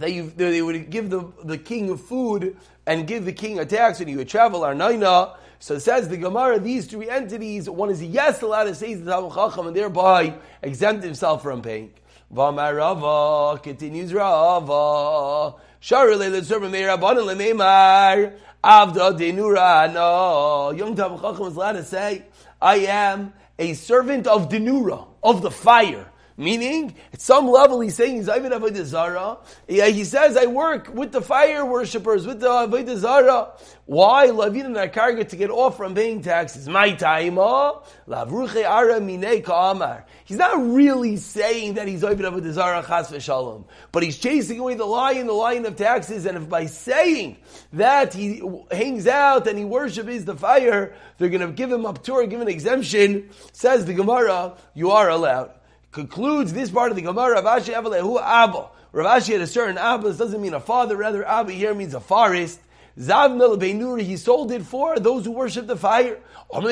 that 0.00 0.36
they 0.36 0.62
would 0.62 0.90
give 0.90 1.10
the, 1.10 1.30
the 1.44 1.58
king 1.58 1.96
food 1.96 2.56
and 2.86 3.06
give 3.06 3.24
the 3.24 3.32
king 3.32 3.58
a 3.58 3.66
tax 3.66 4.00
and 4.00 4.08
he 4.08 4.16
would 4.16 4.28
travel, 4.28 4.62
arnaina. 4.62 5.36
So 5.58 5.74
it 5.74 5.80
says 5.80 6.08
the 6.08 6.16
Gemara, 6.16 6.58
these 6.58 6.86
three 6.86 7.10
entities, 7.10 7.68
one 7.68 7.90
is 7.90 8.02
yes 8.02 8.40
allowed 8.40 8.64
to 8.64 8.74
say 8.74 8.94
the 8.94 9.10
Talmud 9.10 9.34
Chacham 9.34 9.66
and 9.66 9.76
thereby 9.76 10.34
exempt 10.62 11.04
himself 11.04 11.42
from 11.42 11.60
paying. 11.60 11.92
V'amar 12.32 12.76
Rava, 12.76 13.60
continues 13.60 14.14
Rava. 14.14 15.56
Shari 15.80 16.14
le'le 16.14 16.40
tzurba 16.40 16.70
me'irabanan 16.70 17.26
le'me'mar. 17.26 18.32
Avda 18.64 19.18
denura. 19.18 19.92
No, 19.92 20.70
Young 20.70 20.94
Talmud 20.96 21.20
Chacham 21.20 21.46
is 21.46 21.56
allowed 21.56 21.72
to 21.72 21.84
say, 21.84 22.24
"I 22.60 22.76
am 22.76 23.32
a 23.58 23.74
servant 23.74 24.26
of 24.26 24.48
denura, 24.48 25.06
of 25.22 25.42
the 25.42 25.50
fire." 25.50 26.06
Meaning, 26.36 26.94
at 27.12 27.20
some 27.20 27.48
level, 27.48 27.80
he's 27.80 27.94
saying 27.94 28.16
he's 28.16 28.28
Ivan 28.28 28.52
Avodah 28.52 28.84
Zara. 28.84 29.38
He 29.68 30.04
says, 30.04 30.36
I 30.36 30.46
work 30.46 30.88
with 30.92 31.12
the 31.12 31.20
fire 31.20 31.66
worshippers, 31.66 32.26
with 32.26 32.40
the 32.40 32.48
Avodah 32.48 32.96
Zara. 32.96 33.52
Why? 33.84 34.26
Lavin 34.26 34.66
and 34.66 34.76
Akarga 34.76 35.28
to 35.28 35.36
get 35.36 35.50
off 35.50 35.76
from 35.76 35.94
paying 35.94 36.22
taxes. 36.22 36.68
My 36.68 36.92
time, 36.92 37.34
Lavruche 37.34 38.64
Ara 38.64 39.00
Mine 39.00 39.42
Ka'amar. 39.42 40.06
He's 40.24 40.38
not 40.38 40.56
really 40.72 41.16
saying 41.16 41.74
that 41.74 41.88
he's 41.88 42.04
Ivan 42.04 42.24
Avodah 42.24 42.52
Zara 42.52 42.84
Chas 42.86 43.10
V'Shalom. 43.10 43.64
But 43.92 44.02
he's 44.02 44.16
chasing 44.18 44.60
away 44.60 44.76
the 44.76 44.86
lion, 44.86 45.26
the 45.26 45.32
lion 45.32 45.66
of 45.66 45.76
taxes. 45.76 46.24
And 46.24 46.38
if 46.38 46.48
by 46.48 46.66
saying 46.66 47.36
that 47.74 48.14
he 48.14 48.40
hangs 48.70 49.06
out 49.06 49.46
and 49.46 49.58
he 49.58 49.64
worships 49.64 50.24
the 50.24 50.36
fire, 50.36 50.94
they're 51.18 51.28
going 51.28 51.46
to 51.46 51.52
give 51.52 51.70
him 51.70 51.84
up 51.84 52.02
to 52.04 52.12
or 52.12 52.26
give 52.26 52.40
an 52.40 52.48
exemption, 52.48 53.28
says 53.52 53.84
the 53.84 53.92
Gemara, 53.92 54.56
you 54.72 54.92
are 54.92 55.10
allowed 55.10 55.50
concludes 55.92 56.52
this 56.52 56.70
part 56.70 56.90
of 56.90 56.96
the 56.96 57.02
Gemara, 57.02 57.42
Rav 57.42 57.62
Ashi 57.62 57.74
Avalehu 57.74 58.20
Abba. 58.20 58.68
Rav 58.92 59.22
Ashi 59.22 59.32
had 59.32 59.40
a 59.40 59.46
certain 59.46 59.78
Abba, 59.78 60.08
this 60.08 60.18
doesn't 60.18 60.40
mean 60.40 60.54
a 60.54 60.60
father, 60.60 60.96
rather 60.96 61.26
Abba 61.26 61.52
here 61.52 61.74
means 61.74 61.94
a 61.94 62.00
forest. 62.00 62.60
Zav 62.98 63.36
Mil 63.36 63.56
Beinuri, 63.56 64.02
he 64.02 64.16
sold 64.16 64.52
it 64.52 64.62
for 64.62 64.98
those 64.98 65.24
who 65.24 65.30
worship 65.30 65.66
the 65.66 65.76
fire. 65.76 66.18
How 66.52 66.60
are 66.60 66.70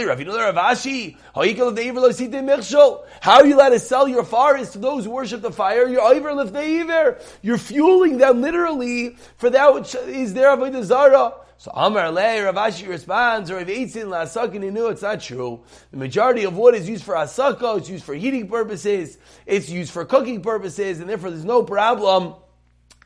you 3.46 3.56
allowed 3.56 3.68
to 3.68 3.78
sell 3.78 4.08
your 4.08 4.24
forest 4.24 4.72
to 4.72 4.78
those 4.78 5.04
who 5.04 5.10
worship 5.10 5.40
the 5.40 5.52
fire? 5.52 5.86
Your 5.86 6.14
You're 6.14 7.18
You're 7.40 7.58
fueling 7.58 8.18
them 8.18 8.40
literally 8.40 9.16
for 9.36 9.48
that 9.50 9.72
which 9.72 9.94
is 9.94 10.34
there 10.34 10.52
of 10.52 10.60
a 10.62 10.84
Zara. 10.84 11.34
So 11.60 11.72
Amar 11.74 12.12
Le, 12.12 12.22
Ravashi 12.22 12.88
responds, 12.88 13.50
or 13.50 13.56
Rav 13.56 13.66
Eitzin 13.66 14.04
La'asakin 14.04 14.62
he 14.62 14.70
knew 14.70 14.86
it's 14.86 15.02
not 15.02 15.20
true. 15.20 15.64
The 15.90 15.96
majority 15.96 16.44
of 16.44 16.56
wood 16.56 16.76
is 16.76 16.88
used 16.88 17.02
for 17.02 17.16
asaka, 17.16 17.78
it's 17.78 17.90
used 17.90 18.04
for 18.04 18.14
heating 18.14 18.46
purposes, 18.46 19.18
it's 19.44 19.68
used 19.68 19.90
for 19.92 20.04
cooking 20.04 20.40
purposes, 20.40 21.00
and 21.00 21.10
therefore 21.10 21.30
there's 21.30 21.44
no 21.44 21.64
problem 21.64 22.36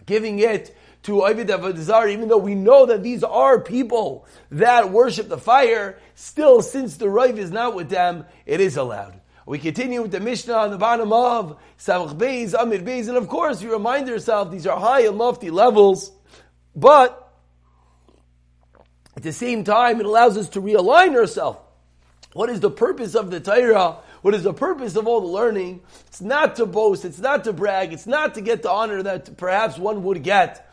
giving 0.04 0.38
it 0.38 0.76
to 1.04 1.24
Ovid 1.24 1.48
Avodah 1.48 2.12
even 2.12 2.28
though 2.28 2.36
we 2.36 2.54
know 2.54 2.84
that 2.84 3.02
these 3.02 3.24
are 3.24 3.58
people 3.58 4.26
that 4.50 4.90
worship 4.90 5.30
the 5.30 5.38
fire, 5.38 5.98
still, 6.14 6.60
since 6.60 6.98
the 6.98 7.08
Rav 7.08 7.38
is 7.38 7.50
not 7.50 7.74
with 7.74 7.88
them, 7.88 8.26
it 8.44 8.60
is 8.60 8.76
allowed. 8.76 9.18
We 9.46 9.60
continue 9.60 10.02
with 10.02 10.12
the 10.12 10.20
Mishnah 10.20 10.52
on 10.52 10.70
the 10.70 10.76
bottom 10.76 11.10
of 11.10 11.58
Samach 11.78 12.18
Beis, 12.18 12.52
Amir 12.52 12.80
Beis, 12.80 13.08
and 13.08 13.16
of 13.16 13.28
course 13.28 13.62
you 13.62 13.72
remind 13.72 14.08
yourself 14.08 14.50
these 14.50 14.66
are 14.66 14.78
high 14.78 15.06
and 15.06 15.16
lofty 15.16 15.48
levels, 15.48 16.12
but 16.76 17.31
at 19.16 19.22
the 19.22 19.32
same 19.32 19.64
time, 19.64 20.00
it 20.00 20.06
allows 20.06 20.36
us 20.36 20.48
to 20.50 20.60
realign 20.60 21.14
ourselves. 21.14 21.58
What 22.32 22.48
is 22.48 22.60
the 22.60 22.70
purpose 22.70 23.14
of 23.14 23.30
the 23.30 23.40
Torah? 23.40 23.98
What 24.22 24.34
is 24.34 24.42
the 24.42 24.54
purpose 24.54 24.96
of 24.96 25.06
all 25.06 25.20
the 25.20 25.26
learning? 25.26 25.82
It's 26.06 26.22
not 26.22 26.56
to 26.56 26.66
boast, 26.66 27.04
it's 27.04 27.18
not 27.18 27.44
to 27.44 27.52
brag, 27.52 27.92
it's 27.92 28.06
not 28.06 28.34
to 28.34 28.40
get 28.40 28.62
the 28.62 28.70
honor 28.70 29.02
that 29.02 29.36
perhaps 29.36 29.76
one 29.76 30.02
would 30.04 30.22
get, 30.22 30.72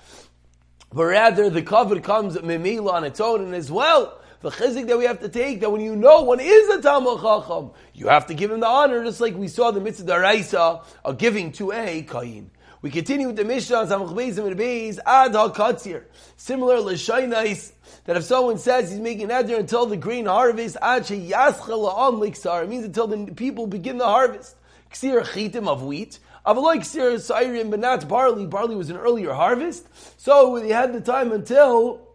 but 0.94 1.04
rather 1.04 1.50
the 1.50 1.62
cover 1.62 2.00
comes 2.00 2.38
memila 2.38 2.94
on 2.94 3.04
its 3.04 3.20
own, 3.20 3.42
and 3.44 3.56
as 3.56 3.70
well, 3.70 4.20
the 4.42 4.52
chizik 4.52 4.88
that 4.88 4.98
we 4.98 5.04
have 5.04 5.20
to 5.20 5.28
take, 5.28 5.60
that 5.60 5.72
when 5.72 5.82
you 5.82 5.96
know 5.96 6.22
one 6.22 6.40
is 6.40 6.70
a 6.70 6.82
Talmud 6.82 7.20
Chacham, 7.20 7.72
you 7.94 8.08
have 8.08 8.28
to 8.28 8.34
give 8.34 8.52
him 8.52 8.62
the 8.62 8.68
honor, 8.68 9.04
just 9.04 9.20
like 9.20 9.36
we 9.36 9.50
saw 9.50 9.72
the 9.72 9.82
mitzvah 9.82 10.10
daraisa 10.10 10.86
of 11.04 11.18
giving 11.18 11.52
to 11.54 11.74
a 11.74 12.04
kain. 12.04 12.52
We 12.82 12.92
continue 12.92 13.28
with 13.28 13.36
the 13.36 13.44
Mishnah, 13.44 13.88
Samach 13.88 14.14
Beis 14.14 14.38
and 14.38 14.58
Beis, 14.58 15.00
Ad 15.06 15.34
HaKatzir. 15.34 16.06
Similar 16.38 16.80
L'Shainais, 16.80 17.74
that 18.06 18.16
if 18.16 18.24
someone 18.24 18.58
says 18.58 18.90
he's 18.90 19.02
making 19.02 19.28
Neder 19.28 19.60
until 19.60 19.86
the 19.86 19.98
grain 19.98 20.28
harvest, 20.28 20.78
Ad 20.82 21.04
Sheyaschel 21.04 21.92
La'am 21.94 22.22
Liksar, 22.22 22.64
it 22.64 22.70
means 22.70 22.86
until 22.86 23.08
the 23.08 23.34
people 23.34 23.68
begin 23.68 23.98
the 23.98 24.06
harvest. 24.06 24.56
Ksir 24.92 25.24
Chitim 25.24 25.68
of 25.68 25.84
wheat. 25.84 26.20
Avaloi 26.46 26.78
Ksir 26.78 27.16
Sairim, 27.16 27.70
but 27.70 27.82
not 27.82 28.08
barley. 28.08 28.46
Barley 28.46 28.78
was 28.78 28.90
an 28.90 28.96
earlier 28.96 29.34
harvest. 29.34 29.86
So 30.18 30.58
they 30.58 30.70
had 30.70 30.94
the 30.94 31.02
time 31.02 31.34
until 31.34 32.08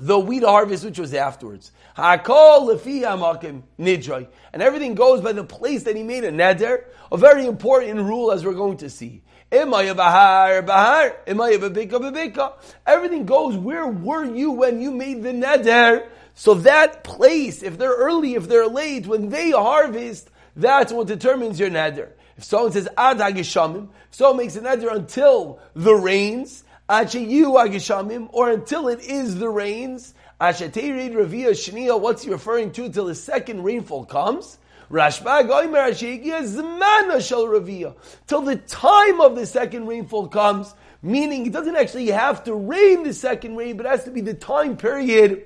the 0.00 0.20
wheat 0.20 0.44
harvest, 0.44 0.84
which 0.84 1.00
was 1.00 1.12
afterwards. 1.12 1.72
And 1.96 2.20
everything 4.62 4.94
goes 4.94 5.20
by 5.20 5.32
the 5.32 5.42
place 5.42 5.82
that 5.82 5.96
he 5.96 6.04
made 6.04 6.22
a 6.22 6.30
neder. 6.30 6.84
A 7.10 7.16
very 7.16 7.44
important 7.44 7.98
rule 8.02 8.30
as 8.30 8.44
we're 8.44 8.54
going 8.54 8.76
to 8.76 8.88
see. 8.88 9.22
Bahar 9.50 10.62
bahar. 10.62 11.16
Everything 12.86 13.26
goes, 13.26 13.56
where 13.56 13.86
were 13.86 14.24
you 14.24 14.50
when 14.52 14.80
you 14.80 14.90
made 14.90 15.22
the 15.22 15.30
neder? 15.30 16.06
So 16.34 16.54
that 16.54 17.02
place, 17.02 17.62
if 17.62 17.78
they're 17.78 17.96
early, 17.96 18.34
if 18.34 18.48
they're 18.48 18.68
late, 18.68 19.06
when 19.06 19.28
they 19.28 19.50
harvest, 19.50 20.30
that's 20.54 20.92
what 20.92 21.06
determines 21.08 21.58
your 21.58 21.70
neder. 21.70 22.10
If 22.36 22.44
someone 22.44 22.72
says 22.72 22.88
ad 22.96 23.18
hagishamim, 23.18 23.88
someone 24.10 24.36
makes 24.36 24.54
a 24.56 24.60
neder 24.60 24.94
until 24.94 25.58
the 25.74 25.94
rains, 25.94 26.62
Achayu 26.88 27.52
agishamim, 27.54 28.28
or 28.32 28.50
until 28.50 28.88
it 28.88 29.00
is 29.00 29.36
the 29.36 29.48
rains. 29.48 30.14
Ashaterid 30.40 31.12
ravia 31.12 31.50
shnia, 31.50 32.00
what's 32.00 32.22
he 32.22 32.30
referring 32.30 32.70
to? 32.72 32.88
Till 32.88 33.06
the 33.06 33.14
second 33.14 33.64
rainfall 33.64 34.04
comes. 34.06 34.58
Rashbag 34.90 35.48
oimer 35.48 35.90
zmana 35.92 37.26
shel 37.26 37.46
ravia. 37.46 37.94
Till 38.26 38.40
the 38.42 38.56
time 38.56 39.20
of 39.20 39.36
the 39.36 39.44
second 39.44 39.86
rainfall 39.86 40.28
comes, 40.28 40.74
meaning 41.02 41.46
it 41.46 41.52
doesn't 41.52 41.76
actually 41.76 42.06
have 42.08 42.44
to 42.44 42.54
rain 42.54 43.02
the 43.02 43.12
second 43.12 43.56
rain, 43.56 43.76
but 43.76 43.86
it 43.86 43.90
has 43.90 44.04
to 44.04 44.10
be 44.10 44.22
the 44.22 44.34
time 44.34 44.76
period 44.76 45.44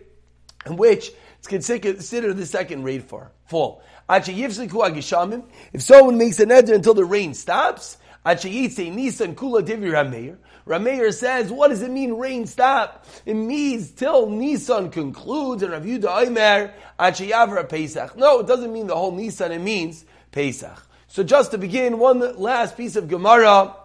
in 0.64 0.76
which 0.76 1.10
it's 1.38 1.48
considered 1.48 2.36
the 2.36 2.46
second 2.46 2.84
rain 2.84 3.00
fall. 3.00 3.82
If 4.08 5.82
someone 5.82 6.18
makes 6.18 6.38
an 6.38 6.48
neder 6.50 6.74
until 6.74 6.94
the 6.94 7.04
rain 7.04 7.34
stops, 7.34 7.96
Nisan 8.24 9.34
Kula 9.34 9.62
Divir 9.66 10.38
Rameir. 10.66 11.12
Says, 11.12 11.50
what 11.50 11.68
does 11.68 11.82
it 11.82 11.90
mean 11.90 12.14
rain 12.14 12.46
stop? 12.46 13.06
It 13.26 13.34
means 13.34 13.90
till 13.90 14.30
Nisan 14.30 14.90
concludes 14.90 15.62
and 15.62 15.72
Rav 15.72 15.82
Yudah 15.82 16.26
Omer 16.26 16.74
Achiyavra 16.98 17.68
Pesach. 17.68 18.16
No, 18.16 18.40
it 18.40 18.46
doesn't 18.46 18.72
mean 18.72 18.86
the 18.86 18.96
whole 18.96 19.12
Nisan, 19.12 19.52
it 19.52 19.60
means 19.60 20.04
Pesach. 20.30 20.86
So 21.08 21.22
just 21.22 21.50
to 21.50 21.58
begin, 21.58 21.98
one 21.98 22.38
last 22.38 22.76
piece 22.76 22.96
of 22.96 23.08
Gemara 23.08 23.76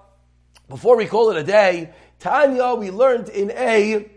before 0.70 0.98
we 0.98 1.06
call 1.06 1.32
it 1.32 1.38
a 1.38 1.44
day. 1.44 1.92
Tanya, 2.20 2.76
we 2.76 2.92
learned 2.92 3.30
in 3.30 3.52
a 3.52 4.10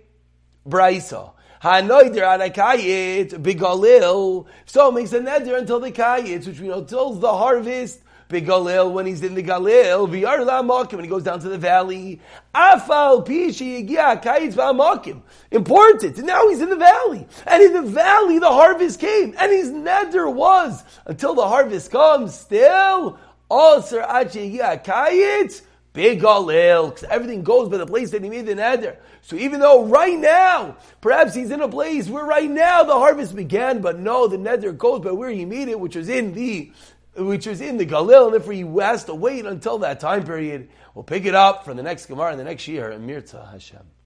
Braisa. 0.67 1.33
Hanoider 1.63 2.23
anakayit 2.23 3.31
bigalil. 3.31 4.47
So 4.65 4.91
makes 4.91 5.13
a 5.13 5.21
neder 5.21 5.59
until 5.59 5.81
the 5.81 5.93
kayit, 5.93 6.47
which 6.47 6.61
we 6.61 6.69
know 6.69 6.85
till 6.85 7.15
the 7.15 7.33
harvest 7.33 8.01
Begalil, 8.31 8.93
when 8.93 9.07
he's 9.07 9.23
in 9.23 9.35
the 9.35 9.43
Galil, 9.43 10.09
V'yar 10.09 10.39
la'amakim, 10.39 10.95
when 10.95 11.05
he 11.05 11.11
goes 11.11 11.25
down 11.25 11.41
to 11.41 11.49
the 11.49 11.59
valley, 11.59 12.21
Afal 12.55 13.27
pishi 13.27 13.87
yigya 13.87 14.23
kayitz 14.23 14.55
v'amakim. 14.55 15.21
Important. 15.51 16.17
And 16.17 16.27
now 16.27 16.49
he's 16.49 16.61
in 16.61 16.71
the 16.71 16.77
valley. 16.77 17.27
And 17.47 17.63
in 17.63 17.73
the 17.73 17.83
valley, 17.83 18.39
the 18.39 18.49
harvest 18.51 19.01
came. 19.01 19.35
And 19.39 19.53
his 19.53 19.71
nether 19.71 20.31
was, 20.31 20.83
until 21.07 21.35
the 21.35 21.47
harvest 21.47 21.91
comes, 21.91 22.35
still, 22.35 23.19
Aser 23.53 24.03
achi 24.03 24.59
yigya 24.59 24.85
kayitz, 24.85 25.63
Big 25.93 26.21
Galil, 26.21 26.91
because 26.91 27.03
everything 27.11 27.43
goes 27.43 27.69
by 27.69 27.77
the 27.77 27.87
place 27.87 28.13
that 28.13 28.23
he 28.23 28.31
made 28.31 28.47
the 28.47 28.55
nether. 28.55 28.97
So 29.23 29.35
even 29.35 29.59
though 29.59 29.87
right 29.87 30.17
now, 30.17 30.77
perhaps 31.01 31.35
he's 31.35 31.51
in 31.51 31.61
a 31.61 31.69
place 31.69 32.09
where 32.09 32.25
right 32.25 32.49
now 32.49 32.85
the 32.85 32.95
harvest 32.95 33.35
began, 33.35 33.81
but 33.81 33.99
no, 33.99 34.29
the 34.29 34.39
nether 34.39 34.71
goes 34.71 35.01
by 35.01 35.11
where 35.11 35.31
he 35.31 35.45
made 35.45 35.69
it, 35.69 35.81
which 35.81 35.97
was 35.97 36.09
in 36.09 36.33
the 36.33 36.71
which 37.17 37.47
was 37.47 37.61
in 37.61 37.77
the 37.77 37.87
Galil, 37.87 38.27
and 38.27 38.35
therefore 38.35 38.53
he 38.53 38.63
has 38.81 39.05
to 39.05 39.15
wait 39.15 39.45
until 39.45 39.79
that 39.79 40.01
time 40.01 40.25
period. 40.25 40.69
We'll 40.95 41.05
pick 41.05 41.25
it 41.25 41.35
up 41.35 41.65
for 41.65 41.75
the 41.75 41.83
next 41.83 42.07
Gemara 42.07 42.31
and 42.31 42.41
the 42.41 42.45
next 42.45 42.69
year 42.69 42.91
in 42.91 43.07
Mirza 43.07 43.49
Hashem. 43.51 43.91